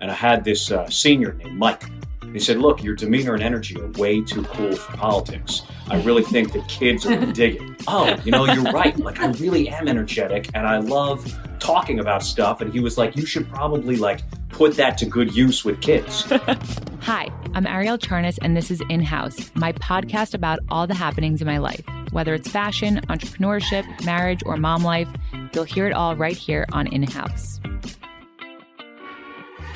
and 0.00 0.10
I 0.10 0.14
had 0.14 0.44
this 0.44 0.70
uh, 0.70 0.88
senior 0.88 1.34
named 1.34 1.56
Mike. 1.56 1.84
He 2.32 2.38
said, 2.38 2.58
Look, 2.58 2.82
your 2.82 2.94
demeanor 2.94 3.34
and 3.34 3.42
energy 3.42 3.80
are 3.80 3.88
way 3.92 4.20
too 4.20 4.42
cool 4.44 4.76
for 4.76 4.96
politics. 4.96 5.62
I 5.88 6.00
really 6.02 6.22
think 6.22 6.52
that 6.52 6.68
kids 6.68 7.06
are 7.06 7.16
gonna 7.16 7.32
dig 7.32 7.56
it. 7.56 7.62
Oh, 7.90 8.14
you 8.22 8.30
know, 8.30 8.44
you're 8.44 8.70
right. 8.70 8.94
Like, 8.98 9.18
I 9.18 9.28
really 9.28 9.70
am 9.70 9.88
energetic 9.88 10.50
and 10.52 10.66
I 10.66 10.76
love 10.76 11.34
talking 11.58 12.00
about 12.00 12.22
stuff. 12.22 12.60
And 12.60 12.70
he 12.70 12.80
was 12.80 12.98
like, 12.98 13.16
You 13.16 13.24
should 13.24 13.48
probably 13.48 13.96
like 13.96 14.20
put 14.50 14.76
that 14.76 14.98
to 14.98 15.06
good 15.06 15.34
use 15.34 15.64
with 15.64 15.80
kids. 15.80 16.22
Hi, 17.00 17.30
I'm 17.54 17.66
Ariel 17.66 17.96
Charnas, 17.96 18.38
and 18.42 18.54
this 18.54 18.70
is 18.70 18.82
In 18.90 19.00
House, 19.00 19.50
my 19.54 19.72
podcast 19.72 20.34
about 20.34 20.58
all 20.68 20.86
the 20.86 20.94
happenings 20.94 21.40
in 21.40 21.46
my 21.46 21.56
life. 21.56 21.82
Whether 22.10 22.34
it's 22.34 22.50
fashion, 22.50 23.00
entrepreneurship, 23.08 24.04
marriage, 24.04 24.42
or 24.44 24.58
mom 24.58 24.82
life, 24.82 25.08
you'll 25.54 25.64
hear 25.64 25.86
it 25.86 25.92
all 25.94 26.14
right 26.16 26.36
here 26.36 26.66
on 26.72 26.86
In 26.88 27.04
House. 27.04 27.60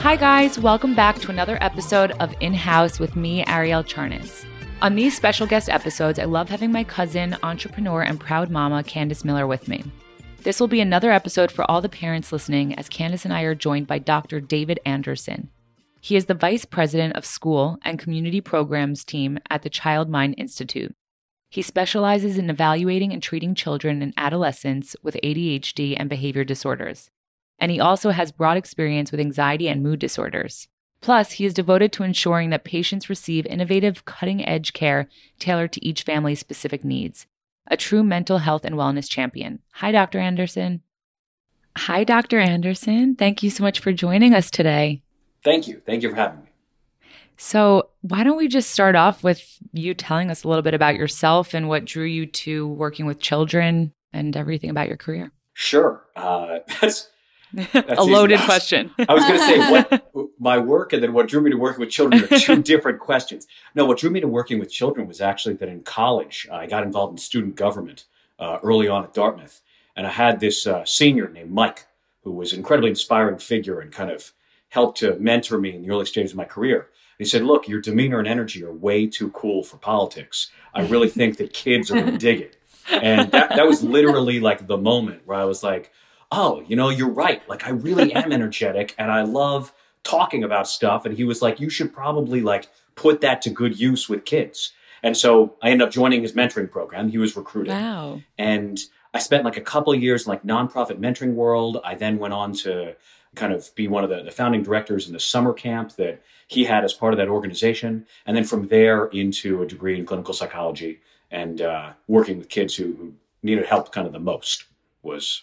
Hi, 0.03 0.17
guys. 0.17 0.59
Welcome 0.59 0.97
back 0.97 1.21
to 1.21 1.31
another 1.31 1.59
episode 1.61 2.11
of 2.19 2.35
In 2.41 2.55
House 2.55 2.99
with 2.99 3.15
me, 3.15 3.47
Ariel 3.47 3.85
Charnas. 3.85 4.45
On 4.83 4.97
these 4.97 5.17
special 5.17 5.47
guest 5.47 5.69
episodes, 5.69 6.19
I 6.19 6.25
love 6.25 6.49
having 6.49 6.73
my 6.73 6.83
cousin, 6.83 7.37
entrepreneur, 7.45 8.03
and 8.03 8.19
proud 8.19 8.51
mama, 8.51 8.83
Candace 8.83 9.25
Miller, 9.25 9.47
with 9.47 9.69
me. 9.69 9.85
This 10.43 10.59
will 10.59 10.67
be 10.67 10.81
another 10.81 11.13
episode 11.13 11.53
for 11.53 11.65
all 11.71 11.81
the 11.81 11.89
parents 11.89 12.33
listening, 12.33 12.75
as 12.75 12.89
Candace 12.89 13.25
and 13.25 13.33
I 13.33 13.43
are 13.43 13.55
joined 13.55 13.87
by 13.87 14.01
Dr. 14.01 14.41
David 14.41 14.81
Anderson. 14.85 15.51
He 16.01 16.17
is 16.17 16.25
the 16.25 16.35
Vice 16.35 16.65
President 16.65 17.15
of 17.15 17.25
School 17.25 17.79
and 17.85 17.97
Community 17.97 18.41
Programs 18.41 19.05
team 19.05 19.39
at 19.51 19.63
the 19.63 19.71
Child 19.71 20.11
Mind 20.11 20.35
Institute. 20.37 20.97
He 21.49 21.63
specializes 21.63 22.39
in 22.39 22.51
evaluating 22.51 23.13
and 23.13 23.23
treating 23.23 23.55
children 23.55 24.03
and 24.03 24.15
adolescents 24.17 24.97
with 25.05 25.17
ADHD 25.23 25.95
and 25.97 26.11
behavior 26.11 26.43
disorders 26.43 27.09
and 27.63 27.71
he 27.71 27.79
also 27.79 28.11
has 28.11 28.33
broad 28.33 28.57
experience 28.57 29.13
with 29.13 29.21
anxiety 29.21 29.69
and 29.69 29.85
mood 29.85 30.01
disorders. 30.01 30.67
Plus, 31.01 31.31
he 31.33 31.45
is 31.45 31.55
devoted 31.55 31.93
to 31.93 32.03
ensuring 32.03 32.51
that 32.51 32.65
patients 32.65 33.09
receive 33.09 33.47
innovative, 33.47 34.05
cutting 34.05 34.45
edge 34.45 34.73
care 34.73 35.09
tailored 35.39 35.71
to 35.73 35.87
each 35.87 36.03
family's 36.03 36.41
specific 36.41 36.85
needs. 36.85 37.29
A 37.69 37.77
true 37.77 38.03
mental 38.03 38.39
health 38.39 38.65
and 38.65 38.75
wellness 38.75 39.09
champion. 39.09 39.61
Hi, 39.75 39.93
Dr. 39.93 40.19
Anderson. 40.19 40.83
Hi, 41.77 42.03
Dr. 42.03 42.41
Anderson. 42.41 43.15
Thank 43.15 43.45
you 43.45 43.51
so 43.51 43.63
much 43.63 43.79
for 43.79 43.93
joining 43.93 44.35
us 44.35 44.51
today. 44.51 45.03
Thank 45.45 45.69
you. 45.69 45.83
Thank 45.87 46.03
you 46.03 46.11
for 46.11 46.17
having 46.17 46.41
me. 46.41 46.49
So, 47.37 47.91
why 48.01 48.25
don't 48.25 48.37
we 48.39 48.49
just 48.49 48.71
start 48.71 48.97
off 48.97 49.23
with 49.23 49.59
you 49.73 49.95
telling 49.95 50.33
us 50.33 50.43
a 50.43 50.49
little 50.49 50.63
bit 50.63 50.75
about 50.75 50.97
yourself 50.97 51.55
and 51.55 51.69
what 51.69 51.85
drew 51.85 52.07
you 52.07 52.27
to 52.27 52.67
working 52.67 53.07
with 53.07 53.21
children 53.21 53.93
and 54.13 54.37
everything 54.37 54.69
about 54.69 54.89
your 54.89 54.97
career? 54.97 55.31
Sure. 55.55 56.05
Uh, 56.17 56.59
that's 56.81 57.09
a 57.75 58.03
loaded 58.03 58.41
question. 58.41 58.91
I 59.09 59.15
was 59.15 59.25
going 59.25 59.39
to 59.39 59.47
say 59.47 59.71
what 59.71 60.31
my 60.39 60.59
work 60.59 60.93
and 60.93 61.03
then 61.03 61.13
what 61.13 61.29
drew 61.29 61.41
me 61.41 61.51
to 61.51 61.57
working 61.57 61.81
with 61.81 61.91
children 61.91 62.25
are 62.25 62.39
two 62.39 62.63
different 62.63 63.01
questions. 63.01 63.47
No, 63.75 63.85
what 63.85 63.99
drew 63.99 64.11
me 64.11 64.21
to 64.21 64.29
working 64.29 64.59
with 64.59 64.71
children 64.71 65.07
was 65.07 65.21
actually 65.21 65.55
that 65.57 65.69
in 65.69 65.83
college 65.83 66.47
I 66.51 66.67
got 66.67 66.83
involved 66.83 67.13
in 67.13 67.19
student 67.19 67.57
government 67.57 68.05
uh, 68.39 68.59
early 68.63 68.89
on 68.89 69.05
at 69.05 69.15
Dartmouth, 69.15 69.61
and 69.95 70.07
I 70.07 70.11
had 70.11 70.41
this 70.41 70.67
uh, 70.67 70.85
senior 70.85 71.29
named 71.29 71.53
Mike 71.53 71.87
who 72.25 72.33
was 72.33 72.53
an 72.53 72.59
incredibly 72.59 72.91
inspiring 72.91 73.39
figure 73.39 73.81
and 73.81 73.93
kind 73.93 74.11
of 74.11 74.33
helped 74.71 74.99
to 74.99 75.17
mentor 75.17 75.59
me 75.59 75.75
in 75.75 75.83
the 75.83 75.91
early 75.91 76.07
stages 76.07 76.33
of 76.33 76.37
my 76.37 76.45
career. 76.45 76.89
He 77.19 77.25
said, 77.25 77.43
"Look, 77.43 77.69
your 77.69 77.81
demeanor 77.81 78.19
and 78.19 78.29
energy 78.29 78.65
are 78.65 78.73
way 78.73 79.07
too 79.07 79.31
cool 79.31 79.63
for 79.63 79.77
politics. 79.77 80.51
I 80.75 80.87
really 80.87 81.09
think 81.09 81.37
that 81.37 81.53
kids 81.53 81.91
are 81.91 81.95
going 81.95 82.13
to 82.13 82.19
dig 82.19 82.41
it." 82.41 82.57
And 82.91 83.31
that, 83.31 83.51
that 83.51 83.67
was 83.67 83.83
literally 83.83 84.41
like 84.41 84.67
the 84.67 84.77
moment 84.77 85.23
where 85.25 85.39
I 85.39 85.45
was 85.45 85.63
like 85.63 85.93
oh, 86.33 86.65
you 86.67 86.75
know, 86.75 86.89
you're 86.89 87.11
right. 87.11 87.47
Like 87.49 87.67
I 87.67 87.71
really 87.71 88.13
am 88.13 88.33
energetic 88.41 88.95
and 88.99 89.13
I 89.13 89.23
love 89.23 89.73
talking 90.03 90.43
about 90.43 90.67
stuff. 90.67 91.05
And 91.05 91.17
he 91.17 91.25
was 91.25 91.43
like, 91.43 91.61
you 91.61 91.71
should 91.71 91.93
probably 91.93 92.41
like 92.41 92.69
put 92.95 93.21
that 93.21 93.43
to 93.43 93.51
good 93.51 93.79
use 93.79 94.09
with 94.09 94.25
kids. 94.25 94.73
And 95.03 95.17
so 95.17 95.57
I 95.63 95.71
ended 95.71 95.87
up 95.87 95.93
joining 95.93 96.23
his 96.23 96.33
mentoring 96.33 96.71
program. 96.71 97.09
He 97.09 97.19
was 97.19 97.37
recruiting. 97.37 97.75
Wow. 97.75 98.23
And 98.39 98.81
I 99.15 99.19
spent 99.19 99.45
like 99.45 99.57
a 99.57 99.63
couple 99.63 99.93
of 99.93 100.03
years 100.03 100.27
in 100.27 100.31
like 100.31 100.43
nonprofit 100.43 100.99
mentoring 100.99 101.35
world. 101.35 101.81
I 101.85 101.95
then 101.95 102.19
went 102.19 102.35
on 102.35 102.55
to 102.55 102.97
kind 103.35 103.53
of 103.53 103.75
be 103.75 103.89
one 103.89 104.05
of 104.05 104.11
the, 104.11 104.23
the 104.23 104.31
founding 104.31 104.63
directors 104.63 105.07
in 105.07 105.13
the 105.13 105.21
summer 105.21 105.53
camp 105.53 105.97
that 105.97 106.23
he 106.49 106.65
had 106.65 106.85
as 106.85 106.93
part 106.93 107.13
of 107.13 107.19
that 107.19 107.29
organization. 107.29 108.07
And 108.27 108.37
then 108.37 108.45
from 108.45 108.69
there 108.69 109.07
into 109.07 109.63
a 109.63 109.67
degree 109.67 109.99
in 109.99 110.07
clinical 110.07 110.35
psychology 110.35 111.01
and 111.31 111.61
uh, 111.61 111.93
working 112.09 112.39
with 112.39 112.49
kids 112.49 112.75
who, 112.77 112.95
who 112.95 113.15
needed 113.43 113.67
help 113.67 113.93
kind 113.93 114.07
of 114.07 114.13
the 114.13 114.21
most 114.21 114.65
was 115.03 115.43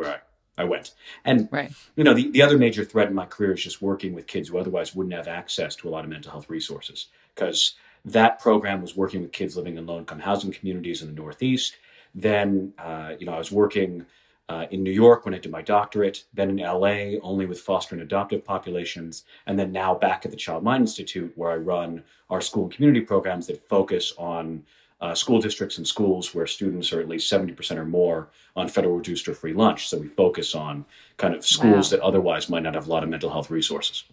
where 0.00 0.22
I, 0.56 0.62
I 0.62 0.64
went. 0.64 0.94
And, 1.24 1.48
right. 1.50 1.72
you 1.96 2.04
know, 2.04 2.14
the, 2.14 2.30
the 2.30 2.42
other 2.42 2.58
major 2.58 2.84
threat 2.84 3.08
in 3.08 3.14
my 3.14 3.26
career 3.26 3.52
is 3.52 3.62
just 3.62 3.80
working 3.80 4.14
with 4.14 4.26
kids 4.26 4.48
who 4.48 4.58
otherwise 4.58 4.94
wouldn't 4.94 5.14
have 5.14 5.28
access 5.28 5.76
to 5.76 5.88
a 5.88 5.90
lot 5.90 6.04
of 6.04 6.10
mental 6.10 6.32
health 6.32 6.50
resources. 6.50 7.06
Because 7.34 7.74
that 8.04 8.40
program 8.40 8.80
was 8.80 8.96
working 8.96 9.22
with 9.22 9.32
kids 9.32 9.56
living 9.56 9.76
in 9.76 9.86
low 9.86 9.98
income 9.98 10.20
housing 10.20 10.52
communities 10.52 11.02
in 11.02 11.08
the 11.08 11.20
Northeast. 11.20 11.76
Then, 12.14 12.72
uh, 12.78 13.12
you 13.18 13.26
know, 13.26 13.34
I 13.34 13.38
was 13.38 13.52
working 13.52 14.06
uh, 14.48 14.66
in 14.72 14.82
New 14.82 14.90
York 14.90 15.24
when 15.24 15.34
I 15.34 15.38
did 15.38 15.52
my 15.52 15.62
doctorate, 15.62 16.24
then 16.34 16.50
in 16.50 16.56
LA, 16.56 17.20
only 17.22 17.46
with 17.46 17.60
foster 17.60 17.94
and 17.94 18.02
adoptive 18.02 18.44
populations, 18.44 19.22
and 19.46 19.56
then 19.56 19.70
now 19.70 19.94
back 19.94 20.24
at 20.24 20.32
the 20.32 20.36
Child 20.36 20.64
Mind 20.64 20.80
Institute, 20.80 21.32
where 21.36 21.52
I 21.52 21.56
run 21.56 22.02
our 22.30 22.40
school 22.40 22.64
and 22.64 22.72
community 22.72 23.00
programs 23.00 23.46
that 23.46 23.68
focus 23.68 24.12
on 24.18 24.64
uh, 25.00 25.14
school 25.14 25.40
districts 25.40 25.78
and 25.78 25.86
schools 25.86 26.34
where 26.34 26.46
students 26.46 26.92
are 26.92 27.00
at 27.00 27.08
least 27.08 27.32
70% 27.32 27.76
or 27.76 27.86
more 27.86 28.28
on 28.54 28.68
federal 28.68 28.96
reduced 28.96 29.28
or 29.28 29.34
free 29.34 29.54
lunch. 29.54 29.88
So 29.88 29.98
we 29.98 30.08
focus 30.08 30.54
on 30.54 30.84
kind 31.16 31.34
of 31.34 31.46
schools 31.46 31.90
wow. 31.90 31.98
that 31.98 32.04
otherwise 32.04 32.50
might 32.50 32.62
not 32.62 32.74
have 32.74 32.86
a 32.86 32.90
lot 32.90 33.02
of 33.02 33.08
mental 33.08 33.30
health 33.30 33.50
resources. 33.50 34.04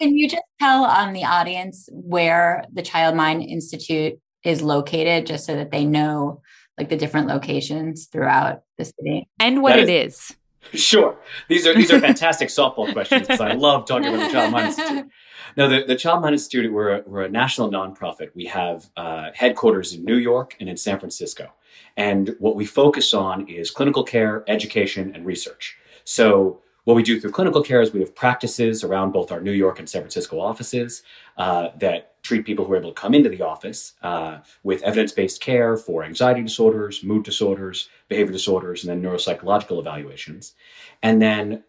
Can 0.00 0.16
you 0.16 0.28
just 0.28 0.42
tell 0.58 0.84
um, 0.84 1.12
the 1.12 1.24
audience 1.24 1.88
where 1.92 2.64
the 2.72 2.82
Child 2.82 3.16
Mind 3.16 3.42
Institute 3.42 4.18
is 4.44 4.62
located, 4.62 5.26
just 5.26 5.44
so 5.44 5.54
that 5.54 5.70
they 5.70 5.84
know 5.84 6.40
like 6.78 6.88
the 6.88 6.96
different 6.96 7.28
locations 7.28 8.06
throughout 8.06 8.62
the 8.78 8.86
city 8.86 9.28
and 9.38 9.62
what 9.62 9.78
it 9.78 9.90
is? 9.90 10.34
Sure. 10.74 11.18
These 11.48 11.66
are 11.66 11.74
these 11.74 11.90
are 11.90 11.98
fantastic 12.10 12.48
softball 12.48 12.92
questions 12.92 13.22
because 13.22 13.40
I 13.40 13.54
love 13.54 13.86
talking 13.86 14.08
about 14.08 14.26
the 14.26 14.32
Child 14.32 14.52
Mind 14.52 14.66
Institute. 14.66 15.10
No, 15.56 15.68
the, 15.68 15.82
the 15.84 15.96
Child 15.96 16.22
Mind 16.22 16.34
Institute, 16.34 16.72
we're 16.72 16.98
a, 16.98 17.02
we're 17.06 17.22
a 17.22 17.28
national 17.28 17.72
nonprofit. 17.72 18.30
We 18.36 18.44
have 18.44 18.88
uh, 18.96 19.30
headquarters 19.34 19.92
in 19.92 20.04
New 20.04 20.14
York 20.16 20.54
and 20.60 20.68
in 20.68 20.76
San 20.76 21.00
Francisco. 21.00 21.50
And 21.96 22.36
what 22.38 22.54
we 22.54 22.64
focus 22.64 23.12
on 23.12 23.48
is 23.48 23.68
clinical 23.72 24.04
care, 24.04 24.44
education, 24.46 25.12
and 25.12 25.26
research. 25.26 25.76
So 26.04 26.60
what 26.84 26.94
we 26.94 27.02
do 27.02 27.20
through 27.20 27.30
clinical 27.30 27.62
care 27.62 27.80
is 27.80 27.92
we 27.92 28.00
have 28.00 28.14
practices 28.14 28.82
around 28.84 29.12
both 29.12 29.30
our 29.30 29.40
New 29.40 29.52
York 29.52 29.78
and 29.78 29.88
San 29.88 30.02
Francisco 30.02 30.40
offices 30.40 31.02
uh, 31.36 31.68
that 31.78 32.22
treat 32.22 32.44
people 32.44 32.64
who 32.64 32.72
are 32.72 32.76
able 32.76 32.92
to 32.92 33.00
come 33.00 33.14
into 33.14 33.28
the 33.28 33.42
office 33.42 33.94
uh, 34.02 34.38
with 34.62 34.82
evidence 34.82 35.12
based 35.12 35.40
care 35.40 35.76
for 35.76 36.04
anxiety 36.04 36.42
disorders, 36.42 37.02
mood 37.02 37.24
disorders, 37.24 37.88
behavior 38.08 38.32
disorders, 38.32 38.84
and 38.84 38.90
then 38.90 39.02
neuropsychological 39.02 39.78
evaluations. 39.78 40.54
And 41.02 41.20
then 41.20 41.64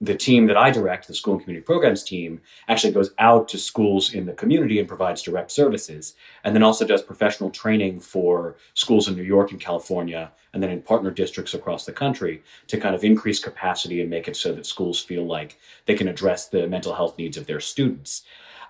the 0.00 0.14
team 0.14 0.46
that 0.46 0.56
I 0.56 0.70
direct, 0.70 1.06
the 1.06 1.14
school 1.14 1.34
and 1.34 1.42
community 1.42 1.64
programs 1.64 2.02
team, 2.02 2.40
actually 2.68 2.92
goes 2.92 3.10
out 3.18 3.48
to 3.48 3.58
schools 3.58 4.14
in 4.14 4.26
the 4.26 4.32
community 4.32 4.78
and 4.78 4.88
provides 4.88 5.22
direct 5.22 5.50
services, 5.50 6.14
and 6.44 6.54
then 6.54 6.62
also 6.62 6.86
does 6.86 7.02
professional 7.02 7.50
training 7.50 8.00
for 8.00 8.56
schools 8.74 9.08
in 9.08 9.16
New 9.16 9.22
York 9.22 9.50
and 9.50 9.60
California, 9.60 10.32
and 10.52 10.62
then 10.62 10.70
in 10.70 10.82
partner 10.82 11.10
districts 11.10 11.54
across 11.54 11.84
the 11.84 11.92
country 11.92 12.42
to 12.66 12.78
kind 12.78 12.94
of 12.94 13.04
increase 13.04 13.38
capacity 13.38 14.00
and 14.00 14.10
make 14.10 14.28
it 14.28 14.36
so 14.36 14.52
that 14.52 14.66
schools 14.66 15.00
feel 15.00 15.26
like 15.26 15.58
they 15.86 15.94
can 15.94 16.08
address 16.08 16.48
the 16.48 16.66
mental 16.66 16.94
health 16.94 17.16
needs 17.18 17.36
of 17.36 17.46
their 17.46 17.60
students. 17.60 18.22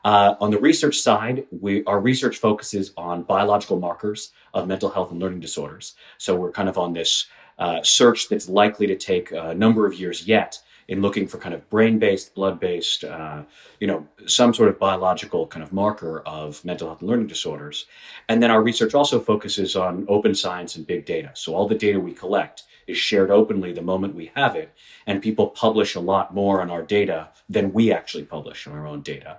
Uh, 0.04 0.36
on 0.40 0.50
the 0.52 0.58
research 0.58 0.98
side, 0.98 1.46
we, 1.50 1.82
our 1.84 1.98
research 1.98 2.36
focuses 2.38 2.92
on 2.96 3.24
biological 3.24 3.80
markers 3.80 4.32
of 4.54 4.68
mental 4.68 4.90
health 4.90 5.10
and 5.10 5.20
learning 5.20 5.40
disorders. 5.40 5.94
So 6.18 6.36
we're 6.36 6.52
kind 6.52 6.68
of 6.68 6.78
on 6.78 6.92
this 6.92 7.26
uh, 7.58 7.82
search 7.82 8.28
that's 8.28 8.48
likely 8.48 8.86
to 8.86 8.96
take 8.96 9.32
a 9.32 9.54
number 9.54 9.86
of 9.86 9.94
years 9.94 10.26
yet 10.26 10.62
in 10.88 11.02
looking 11.02 11.26
for 11.26 11.38
kind 11.38 11.54
of 11.54 11.68
brain-based, 11.68 12.34
blood-based, 12.34 13.04
uh, 13.04 13.42
you 13.80 13.86
know, 13.86 14.06
some 14.26 14.54
sort 14.54 14.68
of 14.68 14.78
biological 14.78 15.46
kind 15.46 15.62
of 15.62 15.72
marker 15.72 16.20
of 16.20 16.64
mental 16.64 16.88
health 16.88 17.00
and 17.00 17.10
learning 17.10 17.26
disorders. 17.26 17.86
And 18.28 18.42
then 18.42 18.50
our 18.50 18.62
research 18.62 18.94
also 18.94 19.18
focuses 19.18 19.74
on 19.74 20.06
open 20.08 20.34
science 20.34 20.76
and 20.76 20.86
big 20.86 21.04
data. 21.04 21.30
So 21.34 21.54
all 21.54 21.66
the 21.66 21.74
data 21.74 21.98
we 21.98 22.12
collect 22.12 22.62
is 22.86 22.96
shared 22.96 23.32
openly 23.32 23.72
the 23.72 23.82
moment 23.82 24.14
we 24.14 24.30
have 24.36 24.54
it, 24.54 24.72
and 25.06 25.20
people 25.20 25.48
publish 25.48 25.96
a 25.96 26.00
lot 26.00 26.32
more 26.32 26.62
on 26.62 26.70
our 26.70 26.82
data 26.82 27.30
than 27.48 27.72
we 27.72 27.92
actually 27.92 28.24
publish 28.24 28.66
on 28.66 28.74
our 28.74 28.86
own 28.86 29.02
data. 29.02 29.38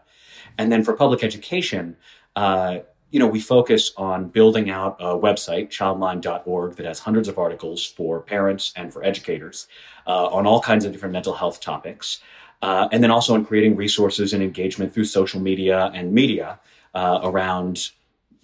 And 0.57 0.69
then 0.69 0.83
for 0.83 0.93
public 0.93 1.23
education, 1.23 1.95
uh, 2.35 2.79
you 3.09 3.19
know, 3.19 3.27
we 3.27 3.39
focus 3.39 3.93
on 3.95 4.27
building 4.27 4.69
out 4.69 4.97
a 4.99 5.17
website, 5.17 5.69
childmind.org, 5.69 6.75
that 6.75 6.85
has 6.85 6.99
hundreds 6.99 7.27
of 7.27 7.37
articles 7.37 7.85
for 7.85 8.21
parents 8.21 8.73
and 8.75 8.91
for 8.91 9.03
educators 9.03 9.67
uh, 10.05 10.27
on 10.27 10.45
all 10.45 10.61
kinds 10.61 10.83
of 10.83 10.91
different 10.91 11.13
mental 11.13 11.33
health 11.33 11.61
topics. 11.61 12.19
Uh, 12.61 12.89
and 12.91 13.03
then 13.03 13.11
also 13.11 13.33
on 13.33 13.45
creating 13.45 13.75
resources 13.75 14.33
and 14.33 14.43
engagement 14.43 14.93
through 14.93 15.05
social 15.05 15.39
media 15.39 15.91
and 15.93 16.11
media 16.11 16.59
uh, 16.95 17.19
around 17.23 17.91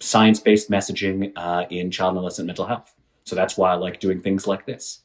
science 0.00 0.40
based 0.40 0.70
messaging 0.70 1.32
uh, 1.36 1.66
in 1.70 1.90
child 1.90 2.10
and 2.10 2.18
adolescent 2.18 2.46
mental 2.46 2.66
health. 2.66 2.94
So 3.24 3.34
that's 3.34 3.56
why 3.56 3.72
I 3.72 3.74
like 3.74 4.00
doing 4.00 4.20
things 4.20 4.46
like 4.46 4.66
this. 4.66 5.00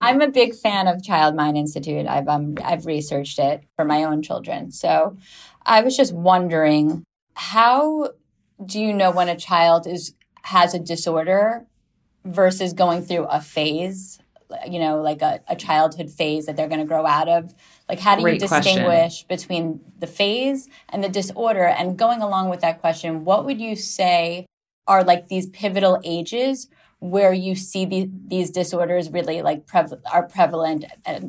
I'm 0.00 0.20
a 0.20 0.28
big 0.28 0.54
fan 0.54 0.88
of 0.88 1.02
Child 1.02 1.36
Mind 1.36 1.56
Institute. 1.56 2.06
I've 2.06 2.28
um, 2.28 2.56
I've 2.62 2.84
researched 2.84 3.38
it 3.38 3.64
for 3.76 3.84
my 3.84 4.04
own 4.04 4.22
children. 4.22 4.70
So 4.70 5.16
I 5.64 5.80
was 5.80 5.96
just 5.96 6.12
wondering 6.12 7.04
how 7.34 8.10
do 8.64 8.80
you 8.80 8.92
know 8.92 9.10
when 9.10 9.28
a 9.28 9.36
child 9.36 9.86
is 9.86 10.14
has 10.42 10.74
a 10.74 10.78
disorder 10.78 11.66
versus 12.24 12.72
going 12.72 13.02
through 13.02 13.24
a 13.24 13.40
phase, 13.40 14.18
you 14.68 14.78
know, 14.78 15.00
like 15.00 15.22
a, 15.22 15.40
a 15.48 15.56
childhood 15.56 16.10
phase 16.10 16.46
that 16.46 16.56
they're 16.56 16.68
going 16.68 16.80
to 16.80 16.86
grow 16.86 17.04
out 17.06 17.28
of? 17.28 17.54
Like, 17.88 18.00
how 18.00 18.16
do 18.16 18.22
Great 18.22 18.34
you 18.34 18.48
distinguish 18.48 19.24
question. 19.24 19.26
between 19.28 19.80
the 19.98 20.06
phase 20.06 20.68
and 20.88 21.02
the 21.02 21.08
disorder? 21.08 21.66
And 21.66 21.98
going 21.98 22.22
along 22.22 22.48
with 22.48 22.60
that 22.60 22.80
question, 22.80 23.24
what 23.24 23.44
would 23.44 23.60
you 23.60 23.76
say 23.76 24.46
are 24.86 25.04
like 25.04 25.28
these 25.28 25.46
pivotal 25.46 26.00
ages 26.04 26.68
where 27.00 27.32
you 27.32 27.54
see 27.54 27.84
the, 27.84 28.10
these 28.26 28.50
disorders 28.50 29.10
really 29.10 29.42
like 29.42 29.66
prev- 29.66 30.00
are 30.12 30.22
prevalent 30.22 30.84
at 31.04 31.24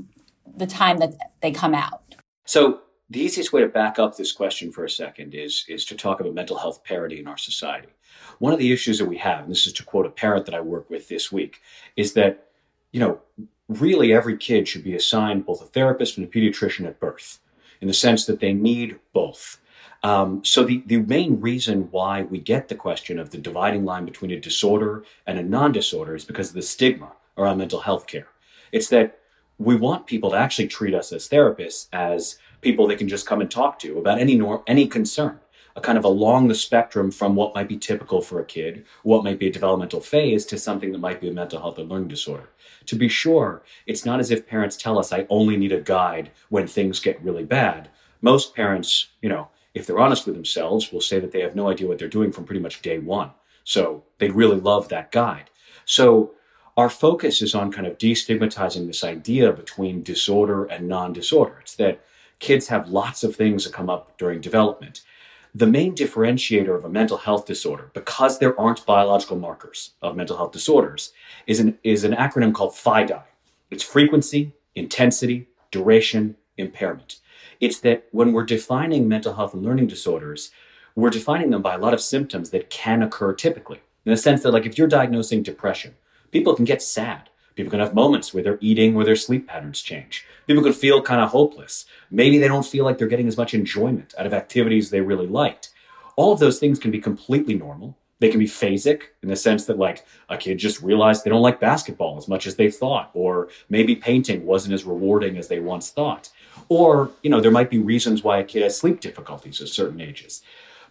the 0.56 0.68
time 0.68 0.98
that 0.98 1.14
they 1.42 1.52
come 1.52 1.74
out? 1.74 2.16
So 2.46 2.82
the 3.10 3.22
easiest 3.22 3.54
way 3.54 3.62
to 3.62 3.68
back 3.68 4.00
up 4.00 4.18
this 4.18 4.32
question 4.32 4.72
for 4.72 4.84
a 4.84 4.90
second 4.90 5.34
is, 5.34 5.66
is 5.68 5.86
to 5.86 5.96
talk 5.96 6.20
about 6.20 6.34
mental 6.34 6.58
health 6.58 6.84
parity 6.84 7.20
in 7.20 7.28
our 7.28 7.38
society. 7.38 7.90
One 8.40 8.54
of 8.54 8.60
the 8.60 8.72
issues 8.72 8.98
that 9.00 9.06
we 9.06 9.18
have, 9.18 9.44
and 9.44 9.52
this 9.52 9.66
is 9.66 9.74
to 9.74 9.84
quote 9.84 10.06
a 10.06 10.10
parent 10.10 10.46
that 10.46 10.56
I 10.56 10.62
work 10.62 10.90
with 10.90 11.08
this 11.08 11.32
week, 11.32 11.62
is 11.96 12.14
that, 12.14 12.50
you 12.92 13.00
know, 13.00 13.22
really 13.70 14.14
every 14.14 14.38
kid 14.38 14.68
should 14.68 14.84
be 14.84 14.96
assigned 14.96 15.46
both 15.46 15.62
a 15.62 15.66
therapist 15.66 16.18
and 16.18 16.28
a 16.28 16.30
pediatrician 16.30 16.86
at 16.86 17.00
birth, 17.00 17.40
in 17.80 17.88
the 17.88 17.94
sense 17.94 18.26
that 18.26 18.40
they 18.40 18.54
need 18.54 19.00
both. 19.14 19.60
Um, 20.04 20.44
so 20.44 20.64
the, 20.64 20.84
the 20.86 20.98
main 20.98 21.40
reason 21.42 21.90
why 21.92 22.24
we 22.24 22.40
get 22.40 22.68
the 22.68 22.76
question 22.76 23.20
of 23.20 23.32
the 23.32 23.38
dividing 23.38 23.84
line 23.84 24.06
between 24.06 24.32
a 24.32 24.40
disorder 24.40 25.04
and 25.26 25.40
a 25.40 25.44
non-disorder 25.44 26.16
is 26.16 26.26
because 26.26 26.50
of 26.50 26.56
the 26.56 26.62
stigma 26.62 27.14
around 27.38 27.58
mental 27.58 27.82
health 27.82 28.06
care. 28.06 28.28
It's 28.72 28.90
that 28.90 29.20
we 29.58 29.76
want 29.76 30.06
people 30.06 30.30
to 30.32 30.38
actually 30.38 30.68
treat 30.68 30.94
us 30.94 31.12
as 31.12 31.28
therapists 31.28 31.88
as 31.92 32.38
people 32.62 32.88
they 32.88 32.96
can 32.96 33.08
just 33.08 33.26
come 33.28 33.42
and 33.42 33.50
talk 33.50 33.80
to 33.80 33.98
about 33.98 34.20
any 34.20 34.36
nor- 34.36 34.64
any 34.68 34.88
concern 34.88 35.40
a 35.78 35.80
kind 35.80 35.98
of 35.98 36.04
along 36.04 36.48
the 36.48 36.56
spectrum 36.56 37.12
from 37.12 37.36
what 37.36 37.54
might 37.54 37.68
be 37.70 37.78
typical 37.78 38.20
for 38.20 38.40
a 38.40 38.46
kid, 38.46 38.84
what 39.04 39.24
might 39.24 39.38
be 39.38 39.46
a 39.48 39.52
developmental 39.52 40.02
phase, 40.02 40.44
to 40.44 40.58
something 40.58 40.92
that 40.92 40.98
might 40.98 41.22
be 41.22 41.30
a 41.30 41.32
mental 41.32 41.62
health 41.62 41.78
or 41.78 41.84
learning 41.84 42.08
disorder. 42.08 42.50
To 42.88 42.96
be 42.96 43.08
sure, 43.08 43.62
it's 43.86 44.04
not 44.04 44.20
as 44.20 44.32
if 44.32 44.48
parents 44.48 44.76
tell 44.76 44.98
us, 44.98 45.14
I 45.14 45.28
only 45.30 45.56
need 45.56 45.72
a 45.72 45.80
guide 45.80 46.32
when 46.50 46.66
things 46.66 47.00
get 47.00 47.22
really 47.22 47.44
bad. 47.44 47.90
Most 48.22 48.56
parents, 48.56 49.10
you 49.22 49.30
know, 49.30 49.50
if 49.76 49.86
they're 49.86 50.00
honest 50.00 50.26
with 50.26 50.34
themselves, 50.34 50.92
will 50.92 51.00
say 51.00 51.20
that 51.20 51.32
they 51.32 51.42
have 51.42 51.56
no 51.56 51.70
idea 51.70 51.88
what 51.88 52.00
they're 52.00 52.08
doing 52.08 52.32
from 52.32 52.46
pretty 52.46 52.62
much 52.62 52.82
day 52.82 52.98
one. 52.98 53.30
So 53.64 54.04
they'd 54.18 54.34
really 54.34 54.60
love 54.60 54.90
that 54.90 55.12
guide. 55.12 55.52
So 55.86 56.32
our 56.76 56.90
focus 56.90 57.40
is 57.44 57.54
on 57.54 57.72
kind 57.72 57.86
of 57.86 58.00
destigmatizing 58.00 58.88
this 58.88 59.04
idea 59.04 59.54
between 59.54 60.02
disorder 60.02 60.66
and 60.66 60.88
non 60.88 61.14
disorder. 61.14 61.60
It's 61.62 61.76
that 61.76 62.04
kids 62.40 62.68
have 62.68 62.90
lots 62.90 63.24
of 63.24 63.36
things 63.36 63.64
that 63.64 63.74
come 63.74 63.90
up 63.90 64.18
during 64.18 64.42
development. 64.42 65.02
The 65.56 65.68
main 65.68 65.96
differentiator 65.96 66.76
of 66.76 66.86
a 66.86 66.90
mental 66.90 67.18
health 67.18 67.46
disorder, 67.46 67.90
because 67.94 68.38
there 68.38 68.60
aren't 68.60 68.86
biological 68.86 69.38
markers 69.38 69.92
of 70.02 70.16
mental 70.16 70.38
health 70.38 70.52
disorders, 70.52 71.14
is 71.48 71.60
an, 71.60 71.80
is 71.84 72.04
an 72.04 72.14
acronym 72.14 72.54
called 72.54 72.76
FIDI. 72.76 73.22
It's 73.72 73.84
frequency, 73.84 74.54
intensity, 74.76 75.48
duration, 75.72 76.36
impairment. 76.58 77.20
It's 77.60 77.80
that 77.80 78.08
when 78.12 78.34
we're 78.34 78.46
defining 78.46 79.08
mental 79.08 79.34
health 79.34 79.54
and 79.54 79.64
learning 79.64 79.88
disorders, 79.88 80.52
we're 80.96 81.10
defining 81.10 81.50
them 81.50 81.62
by 81.62 81.76
a 81.76 81.80
lot 81.80 81.94
of 81.94 82.02
symptoms 82.02 82.52
that 82.52 82.70
can 82.70 83.02
occur 83.02 83.34
typically. 83.34 83.82
In 84.06 84.12
the 84.12 84.18
sense 84.18 84.44
that, 84.44 84.52
like, 84.52 84.66
if 84.66 84.78
you're 84.78 84.88
diagnosing 84.88 85.44
depression, 85.44 85.96
people 86.32 86.56
can 86.56 86.66
get 86.66 86.82
sad. 86.82 87.30
People 87.58 87.72
can 87.72 87.80
have 87.80 87.96
moments 87.96 88.34
where 88.34 88.44
they're 88.44 88.60
eating 88.62 88.94
where 88.94 89.04
their 89.04 89.16
sleep 89.16 89.48
patterns 89.48 89.82
change. 89.82 90.28
People 90.46 90.62
can 90.62 90.74
feel 90.74 91.02
kind 91.02 91.20
of 91.20 91.32
hopeless. 91.32 91.88
Maybe 92.12 92.38
they 92.38 92.48
don't 92.48 92.66
feel 92.66 92.86
like 92.86 93.00
they're 93.00 93.08
getting 93.08 93.28
as 93.28 93.36
much 93.36 93.56
enjoyment 93.56 94.14
out 94.16 94.28
of 94.28 94.34
activities 94.34 94.92
they 94.92 95.02
really 95.02 95.26
liked. 95.26 95.72
All 96.16 96.32
of 96.32 96.40
those 96.40 96.60
things 96.60 96.78
can 96.78 96.92
be 96.92 97.00
completely 97.00 97.56
normal. 97.56 97.98
They 98.20 98.30
can 98.30 98.40
be 98.40 98.46
phasic 98.46 99.02
in 99.24 99.30
the 99.30 99.36
sense 99.36 99.66
that, 99.66 99.80
like, 99.80 100.06
a 100.30 100.38
kid 100.38 100.60
just 100.60 100.84
realized 100.84 101.24
they 101.24 101.32
don't 101.32 101.42
like 101.42 101.60
basketball 101.60 102.18
as 102.18 102.28
much 102.28 102.46
as 102.46 102.56
they 102.56 102.70
thought, 102.70 103.10
or 103.16 103.50
maybe 103.70 103.96
painting 103.96 104.46
wasn't 104.46 104.76
as 104.76 104.86
rewarding 104.86 105.36
as 105.36 105.48
they 105.48 105.60
once 105.60 105.90
thought. 105.90 106.30
Or, 106.70 107.10
you 107.24 107.32
know, 107.32 107.42
there 107.42 107.52
might 107.52 107.72
be 107.72 107.80
reasons 107.80 108.24
why 108.24 108.38
a 108.38 108.44
kid 108.44 108.62
has 108.62 108.78
sleep 108.78 109.00
difficulties 109.00 109.62
at 109.62 109.68
certain 109.68 110.00
ages. 110.00 110.44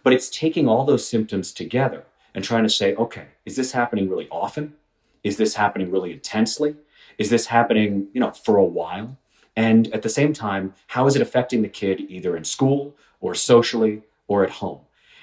But 0.03 0.11
it's 0.11 0.29
taking 0.29 0.67
all 0.67 0.83
those 0.83 1.07
symptoms 1.07 1.53
together 1.53 2.03
and 2.35 2.43
trying 2.43 2.63
to 2.63 2.69
say, 2.69 2.93
okay, 2.95 3.27
is 3.45 3.55
this 3.55 3.71
happening 3.71 4.09
really 4.09 4.27
often? 4.29 4.75
Is 5.23 5.37
this 5.37 5.55
happening 5.55 5.91
really 5.91 6.11
intensely? 6.11 6.75
Is 7.17 7.29
this 7.29 7.47
happening, 7.47 8.07
you 8.13 8.19
know, 8.19 8.31
for 8.31 8.57
a 8.57 8.65
while? 8.65 9.17
And 9.55 9.91
at 9.93 10.03
the 10.03 10.09
same 10.09 10.33
time, 10.33 10.73
how 10.87 11.07
is 11.07 11.15
it 11.15 11.21
affecting 11.21 11.63
the 11.63 11.69
kid 11.69 12.01
either 12.07 12.37
in 12.37 12.43
school 12.43 12.95
or 13.19 13.33
socially 13.33 14.03
or 14.27 14.43
at 14.43 14.51
home? 14.51 14.81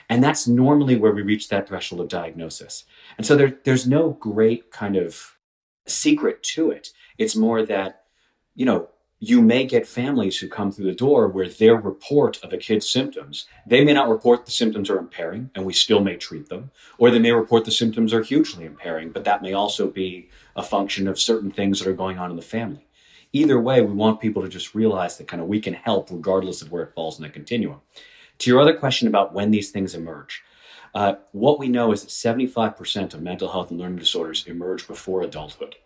And 0.09 0.23
that's 0.23 0.47
normally 0.47 0.97
where 0.97 1.13
we 1.13 1.23
reach 1.23 1.49
that 1.49 1.69
threshold 1.69 2.01
of 2.01 2.09
diagnosis. 2.09 2.85
And 3.17 3.27
so 3.27 3.37
there, 3.37 3.59
there's 3.65 3.87
no 3.87 4.11
great 4.11 4.71
kind 4.71 4.97
of 4.97 5.37
secret 5.87 6.43
to 6.43 6.71
it. 6.71 6.91
It's 7.17 7.37
more 7.37 7.65
that, 7.65 8.05
you 8.55 8.67
know, 8.67 8.89
you 9.21 9.41
may 9.41 9.65
get 9.65 9.87
families 9.87 10.39
who 10.39 10.49
come 10.49 10.71
through 10.71 10.85
the 10.85 10.95
door 10.95 11.29
where 11.29 11.49
their 11.49 11.77
report 11.77 12.43
of 12.43 12.53
a 12.53 12.59
kid's 12.59 12.91
symptoms, 12.91 13.47
they 13.67 13.85
may 13.85 13.93
not 13.93 14.09
report 14.09 14.45
the 14.45 14.51
symptoms 14.51 14.91
are 14.91 14.99
impairing 14.99 15.51
and 15.55 15.65
we 15.65 15.73
still 15.73 16.01
may 16.01 16.17
treat 16.17 16.49
them, 16.49 16.71
or 16.99 17.11
they 17.11 17.19
may 17.19 17.33
report 17.33 17.65
the 17.65 17.71
symptoms 17.71 18.13
are 18.13 18.23
hugely 18.23 18.65
impairing, 18.65 19.11
but 19.11 19.25
that 19.25 19.43
may 19.43 19.53
also 19.53 19.89
be 19.89 20.29
a 20.57 20.63
function 20.63 21.09
of 21.09 21.19
certain 21.19 21.51
things 21.51 21.79
that 21.79 21.89
are 21.89 21.95
going 21.95 22.19
on 22.19 22.31
in 22.31 22.37
the 22.37 22.43
family. 22.43 22.87
Either 23.33 23.61
way, 23.61 23.81
we 23.81 23.93
want 23.93 24.21
people 24.21 24.43
to 24.43 24.49
just 24.49 24.75
realize 24.75 25.17
that 25.17 25.27
kind 25.27 25.43
of 25.43 25.49
we 25.49 25.61
can 25.61 25.75
help 25.75 26.11
regardless 26.11 26.61
of 26.61 26.71
where 26.71 26.85
it 26.85 26.95
falls 26.95 27.19
in 27.19 27.23
the 27.23 27.31
continuum. 27.31 27.81
To 28.39 28.51
your 28.51 28.61
other 28.61 28.75
question 28.75 29.09
about 29.09 29.33
when 29.33 29.51
these 29.51 29.71
things 29.71 29.95
emerge, 29.95 30.43
uh, 30.95 31.15
what 31.33 31.59
we 31.59 31.69
know 31.69 31.93
is 31.93 32.03
that 32.03 32.11
75% 32.11 33.15
of 33.15 33.23
mental 33.23 33.51
health 33.51 33.71
and 33.71 33.81
learning 33.81 33.99
disorders 33.99 34.47
emerge 34.47 34.87
before 34.87 35.23
adulthood. 35.23 35.77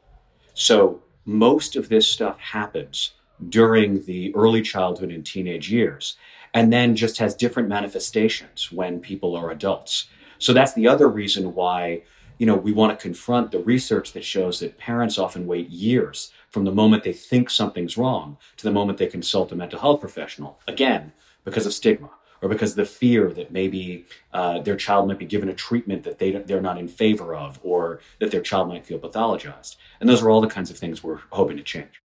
So 0.54 1.02
most 1.25 1.76
of 1.76 1.88
this 1.88 2.06
stuff 2.06 2.38
happens 2.38 3.12
during 3.49 4.05
the 4.05 4.35
early 4.35 4.62
childhood 4.62 5.11
and 5.11 5.25
teenage 5.25 5.70
years, 5.70 6.17
and 6.55 6.73
then 6.73 6.96
just 6.96 7.19
has 7.19 7.35
different 7.35 7.69
manifestations 7.69 8.73
when 8.73 9.00
people 9.00 9.37
are 9.37 9.50
adults. 9.50 10.06
So 10.38 10.52
that's 10.52 10.73
the 10.73 10.88
other 10.88 11.08
reason 11.08 11.55
why 11.55 12.02
you 12.38 12.46
know 12.46 12.55
we 12.55 12.73
want 12.73 12.96
to 12.96 13.02
confront 13.02 13.50
the 13.50 13.58
research 13.58 14.12
that 14.12 14.25
shows 14.25 14.61
that 14.61 14.79
parents 14.79 15.19
often 15.19 15.46
wait 15.46 15.69
years 15.69 16.32
from 16.50 16.64
the 16.64 16.73
moment 16.73 17.05
they 17.05 17.12
think 17.12 17.50
something's 17.50 17.99
wrong 17.99 18.37
to 18.56 18.64
the 18.64 18.73
moment 18.73 18.99
they 18.99 19.06
consult 19.06 19.52
a 19.52 19.56
mental 19.56 19.81
health 19.81 20.00
professional 20.00 20.58
again 20.67 21.12
because 21.44 21.67
of 21.67 21.73
stigma 21.73 22.11
or 22.40 22.49
because 22.49 22.71
of 22.71 22.76
the 22.76 22.85
fear 22.85 23.30
that 23.30 23.50
maybe 23.50 24.07
uh, 24.33 24.61
their 24.61 24.76
child 24.76 25.09
might 25.09 25.18
be 25.18 25.25
given 25.25 25.49
a 25.49 25.54
treatment 25.54 26.04
that 26.04 26.18
they 26.18 26.30
they're 26.30 26.61
not 26.61 26.78
in 26.78 26.88
favor 26.88 27.35
of 27.35 27.59
or 27.62 28.00
that 28.21 28.30
their 28.30 28.40
child 28.40 28.68
might 28.68 28.87
feel 28.87 28.99
pathologized 28.99 29.76
and 30.00 30.09
those 30.09 30.23
are 30.23 30.30
all 30.30 30.40
the 30.40 30.47
kinds 30.47 30.71
of 30.71 30.78
things 30.78 31.02
we're 31.02 31.21
hoping 31.30 31.57
to 31.57 31.62
change 31.62 32.00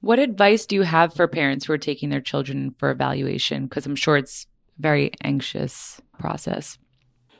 what 0.00 0.18
advice 0.18 0.66
do 0.66 0.76
you 0.76 0.82
have 0.82 1.14
for 1.14 1.26
parents 1.26 1.66
who 1.66 1.72
are 1.72 1.78
taking 1.78 2.08
their 2.08 2.20
children 2.20 2.74
for 2.78 2.90
evaluation? 2.90 3.64
Because 3.64 3.86
I'm 3.86 3.96
sure 3.96 4.16
it's 4.16 4.46
a 4.78 4.82
very 4.82 5.12
anxious 5.22 6.00
process. 6.18 6.78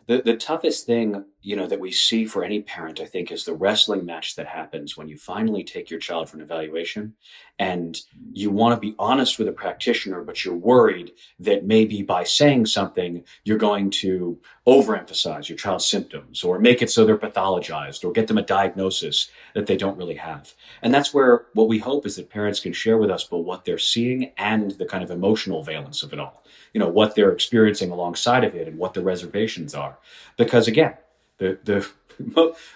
The, 0.07 0.23
the 0.23 0.37
toughest 0.37 0.87
thing, 0.87 1.25
you 1.41 1.55
know, 1.55 1.67
that 1.69 1.79
we 1.79 1.93
see 1.93 2.25
for 2.25 2.43
any 2.43 2.61
parent, 2.61 3.01
I 3.01 3.05
think, 3.05 3.31
is 3.31 3.45
the 3.45 3.55
wrestling 3.55 4.05
match 4.05 4.35
that 4.35 4.49
happens 4.49 4.97
when 4.97 5.09
you 5.09 5.17
finally 5.17 5.63
take 5.63 5.89
your 5.89 6.01
child 6.01 6.29
for 6.29 6.37
an 6.37 6.43
evaluation 6.43 7.15
and 7.61 8.01
you 8.33 8.51
want 8.51 8.75
to 8.75 8.81
be 8.81 8.97
honest 8.99 9.39
with 9.39 9.47
a 9.47 9.53
practitioner, 9.53 10.23
but 10.23 10.45
you're 10.45 10.57
worried 10.57 11.13
that 11.39 11.65
maybe 11.65 12.03
by 12.03 12.25
saying 12.25 12.67
something, 12.67 13.25
you're 13.45 13.57
going 13.57 13.91
to 13.91 14.41
overemphasize 14.67 15.49
your 15.49 15.57
child's 15.57 15.87
symptoms 15.87 16.43
or 16.43 16.59
make 16.59 16.83
it 16.83 16.91
so 16.91 17.05
they're 17.05 17.17
pathologized 17.17 18.05
or 18.05 18.13
get 18.13 18.27
them 18.27 18.39
a 18.39 18.43
diagnosis 18.43 19.31
that 19.55 19.67
they 19.67 19.77
don't 19.77 19.97
really 19.97 20.17
have. 20.17 20.55
And 20.83 20.93
that's 20.93 21.15
where 21.15 21.47
what 21.55 21.69
we 21.69 21.79
hope 21.79 22.05
is 22.05 22.17
that 22.17 22.31
parents 22.31 22.59
can 22.59 22.73
share 22.73 22.99
with 22.99 23.11
us 23.11 23.25
both 23.25 23.47
what 23.47 23.65
they're 23.65 23.79
seeing 23.79 24.33
and 24.37 24.73
the 24.73 24.87
kind 24.87 25.05
of 25.05 25.11
emotional 25.11 25.63
valence 25.63 26.03
of 26.03 26.13
it 26.13 26.19
all 26.19 26.43
you 26.73 26.81
know 26.81 26.89
what 26.89 27.15
they're 27.15 27.33
experiencing 27.33 27.91
alongside 27.91 28.45
of 28.45 28.55
it 28.55 28.69
and 28.69 28.79
what 28.79 28.95
the 28.95 29.03
reservations 29.03 29.75
are 29.75 29.99
because 30.37 30.69
again 30.69 30.95
the 31.39 31.59
the 31.65 31.89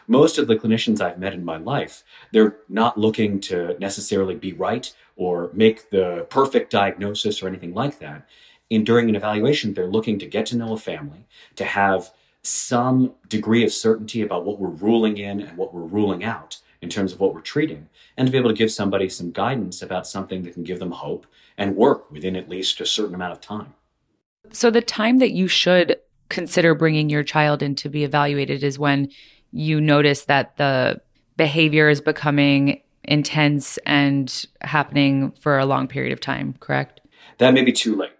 most 0.07 0.39
of 0.39 0.47
the 0.47 0.57
clinicians 0.57 1.01
I've 1.01 1.19
met 1.19 1.35
in 1.35 1.45
my 1.45 1.57
life, 1.57 2.03
they're 2.33 2.57
not 2.69 2.99
looking 2.99 3.41
to 3.41 3.77
necessarily 3.79 4.35
be 4.35 4.53
right 4.53 4.93
or 5.17 5.51
make 5.53 5.91
the 5.91 6.27
perfect 6.31 6.71
diagnosis 6.71 7.43
or 7.43 7.49
anything 7.49 7.75
like 7.75 7.99
that. 7.99 8.27
In 8.71 8.85
during 8.85 9.09
an 9.09 9.17
evaluation, 9.17 9.75
they're 9.75 9.87
looking 9.87 10.19
to 10.21 10.27
get 10.27 10.47
to 10.47 10.57
know 10.57 10.73
a 10.73 10.79
family, 10.79 11.27
to 11.57 11.65
have 11.65 12.13
some 12.43 13.13
degree 13.29 13.65
of 13.65 13.73
certainty 13.73 14.23
about 14.23 14.45
what 14.45 14.59
we're 14.59 14.69
ruling 14.69 15.19
in 15.19 15.41
and 15.41 15.57
what 15.57 15.75
we're 15.75 15.83
ruling 15.83 16.25
out 16.25 16.59
in 16.81 16.89
terms 16.89 17.13
of 17.13 17.21
what 17.21 17.35
we're 17.35 17.41
treating, 17.41 17.89
and 18.17 18.27
to 18.27 18.33
be 18.33 18.39
able 18.39 18.51
to 18.51 18.57
give 18.57 18.73
somebody 18.73 19.09
some 19.09 19.31
guidance 19.31 19.83
about 19.83 20.07
something 20.07 20.43
that 20.43 20.55
can 20.55 20.65
give 20.65 20.81
them 20.81 20.91
hope 20.91 21.27
and 21.57 21.77
work 21.77 22.11
within 22.11 22.35
at 22.35 22.49
least 22.49 22.81
a 22.81 22.87
certain 22.87 23.15
amount 23.15 23.33
of 23.33 23.41
time. 23.41 23.75
So, 24.51 24.71
the 24.71 24.81
time 24.81 25.19
that 25.19 25.31
you 25.31 25.47
should 25.47 25.97
consider 26.33 26.75
bringing 26.75 27.11
your 27.11 27.23
child 27.23 27.63
in 27.63 27.75
to 27.77 27.89
be 27.89 28.03
evaluated 28.03 28.65
is 28.65 28.79
when 28.79 29.11
you 29.53 29.81
notice 29.81 30.25
that 30.25 30.57
the 30.57 31.01
behavior 31.37 31.89
is 31.89 32.01
becoming 32.01 32.81
intense 33.05 33.79
and 33.85 34.47
happening 34.63 35.33
for 35.33 35.59
a 35.59 35.67
long 35.67 35.87
period 35.87 36.13
of 36.13 36.21
time, 36.21 36.55
correct? 36.59 37.01
That 37.39 37.53
may 37.53 37.63
be 37.63 37.73
too 37.73 37.95
late. 37.95 38.13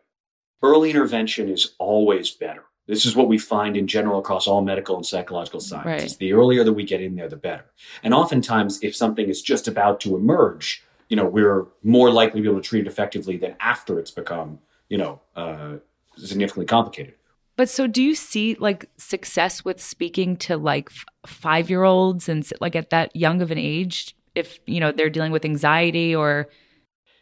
Early 0.63 0.91
intervention 0.91 1.49
is 1.49 1.75
always 1.79 2.31
better. 2.31 2.65
This 2.87 3.07
is 3.07 3.17
what 3.17 3.29
we 3.29 3.39
find 3.39 3.77
in 3.77 3.87
general 3.87 4.19
across 4.19 4.47
all 4.47 4.61
medical 4.61 4.97
and 4.97 5.07
psychological 5.07 5.61
sciences. 5.61 6.13
Right. 6.13 6.19
The 6.19 6.33
earlier 6.35 6.65
that 6.65 6.73
we 6.73 6.85
get 6.85 7.01
in 7.01 7.15
there, 7.15 7.29
the 7.29 7.37
better. 7.37 7.65
And 8.03 8.13
oftentimes, 8.13 8.81
if 8.83 8.95
something 8.95 9.29
is 9.29 9.41
just 9.41 9.67
about 9.67 10.01
to 10.01 10.17
emerge, 10.17 10.85
you 11.09 11.17
know, 11.17 11.25
we're 11.25 11.67
more 11.83 12.11
likely 12.11 12.41
to 12.41 12.43
be 12.43 12.51
able 12.51 12.61
to 12.61 12.69
treat 12.69 12.87
it 12.87 12.87
effectively 12.89 13.37
than 13.37 13.57
after 13.61 13.99
it's 13.99 14.11
become, 14.11 14.59
you 14.89 14.99
know, 14.99 15.21
uh, 15.37 15.77
significantly 16.19 16.67
complicated. 16.67 17.15
But 17.57 17.69
so 17.69 17.87
do 17.87 18.03
you 18.03 18.15
see 18.15 18.57
like 18.59 18.89
success 18.97 19.65
with 19.65 19.81
speaking 19.81 20.37
to 20.39 20.57
like 20.57 20.91
f- 20.91 21.05
5-year-olds 21.43 22.29
and 22.29 22.49
like 22.61 22.75
at 22.77 22.91
that 22.91 23.15
young 23.15 23.43
of 23.43 23.51
an 23.51 23.59
age 23.59 24.17
if, 24.35 24.59
you 24.67 24.81
know, 24.81 24.93
they're 24.93 25.11
dealing 25.11 25.33
with 25.33 25.45
anxiety 25.45 26.15
or 26.15 26.49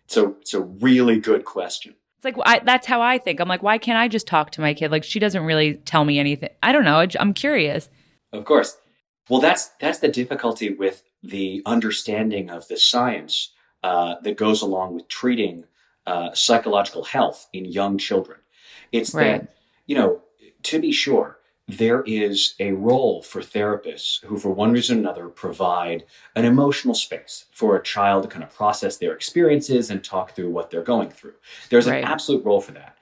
So 0.06 0.36
it's 0.40 0.54
a 0.54 0.60
really 0.60 1.18
good 1.18 1.44
question. 1.44 1.94
it's 2.16 2.24
like 2.24 2.36
I, 2.44 2.60
that's 2.60 2.86
how 2.86 3.00
I 3.02 3.18
think. 3.18 3.40
I'm 3.40 3.48
like 3.48 3.62
why 3.62 3.78
can't 3.78 3.98
I 3.98 4.06
just 4.08 4.26
talk 4.28 4.50
to 4.52 4.60
my 4.60 4.72
kid? 4.74 4.90
Like 4.90 5.04
she 5.04 5.18
doesn't 5.18 5.42
really 5.44 5.74
tell 5.74 6.04
me 6.04 6.18
anything. 6.18 6.50
I 6.62 6.70
don't 6.72 6.84
know. 6.84 7.04
I'm 7.18 7.34
curious. 7.34 7.88
Of 8.32 8.44
course. 8.44 8.76
Well, 9.28 9.40
that's 9.40 9.70
that's 9.80 9.98
the 9.98 10.08
difficulty 10.08 10.70
with 10.72 11.02
the 11.22 11.62
understanding 11.66 12.50
of 12.50 12.66
the 12.68 12.76
science 12.76 13.52
uh, 13.82 14.14
that 14.22 14.36
goes 14.36 14.62
along 14.62 14.94
with 14.94 15.08
treating 15.08 15.64
uh, 16.06 16.30
psychological 16.34 17.04
health 17.04 17.48
in 17.52 17.64
young 17.64 17.98
children. 17.98 18.38
It's 18.92 19.14
Right. 19.14 19.42
that 19.42 19.52
you 19.86 19.96
know, 19.96 20.22
to 20.64 20.80
be 20.80 20.92
sure, 20.92 21.38
there 21.68 22.02
is 22.02 22.54
a 22.58 22.72
role 22.72 23.22
for 23.22 23.40
therapists 23.40 24.24
who, 24.24 24.38
for 24.38 24.50
one 24.50 24.72
reason 24.72 24.98
or 24.98 25.00
another, 25.00 25.28
provide 25.28 26.04
an 26.34 26.44
emotional 26.44 26.94
space 26.94 27.44
for 27.52 27.76
a 27.76 27.82
child 27.82 28.24
to 28.24 28.28
kind 28.28 28.42
of 28.42 28.52
process 28.52 28.96
their 28.96 29.12
experiences 29.14 29.88
and 29.90 30.02
talk 30.02 30.32
through 30.32 30.50
what 30.50 30.70
they're 30.70 30.82
going 30.82 31.10
through. 31.10 31.34
There's 31.68 31.86
Right. 31.86 32.02
an 32.02 32.08
absolute 32.08 32.44
role 32.44 32.60
for 32.60 32.72
that. 32.72 32.96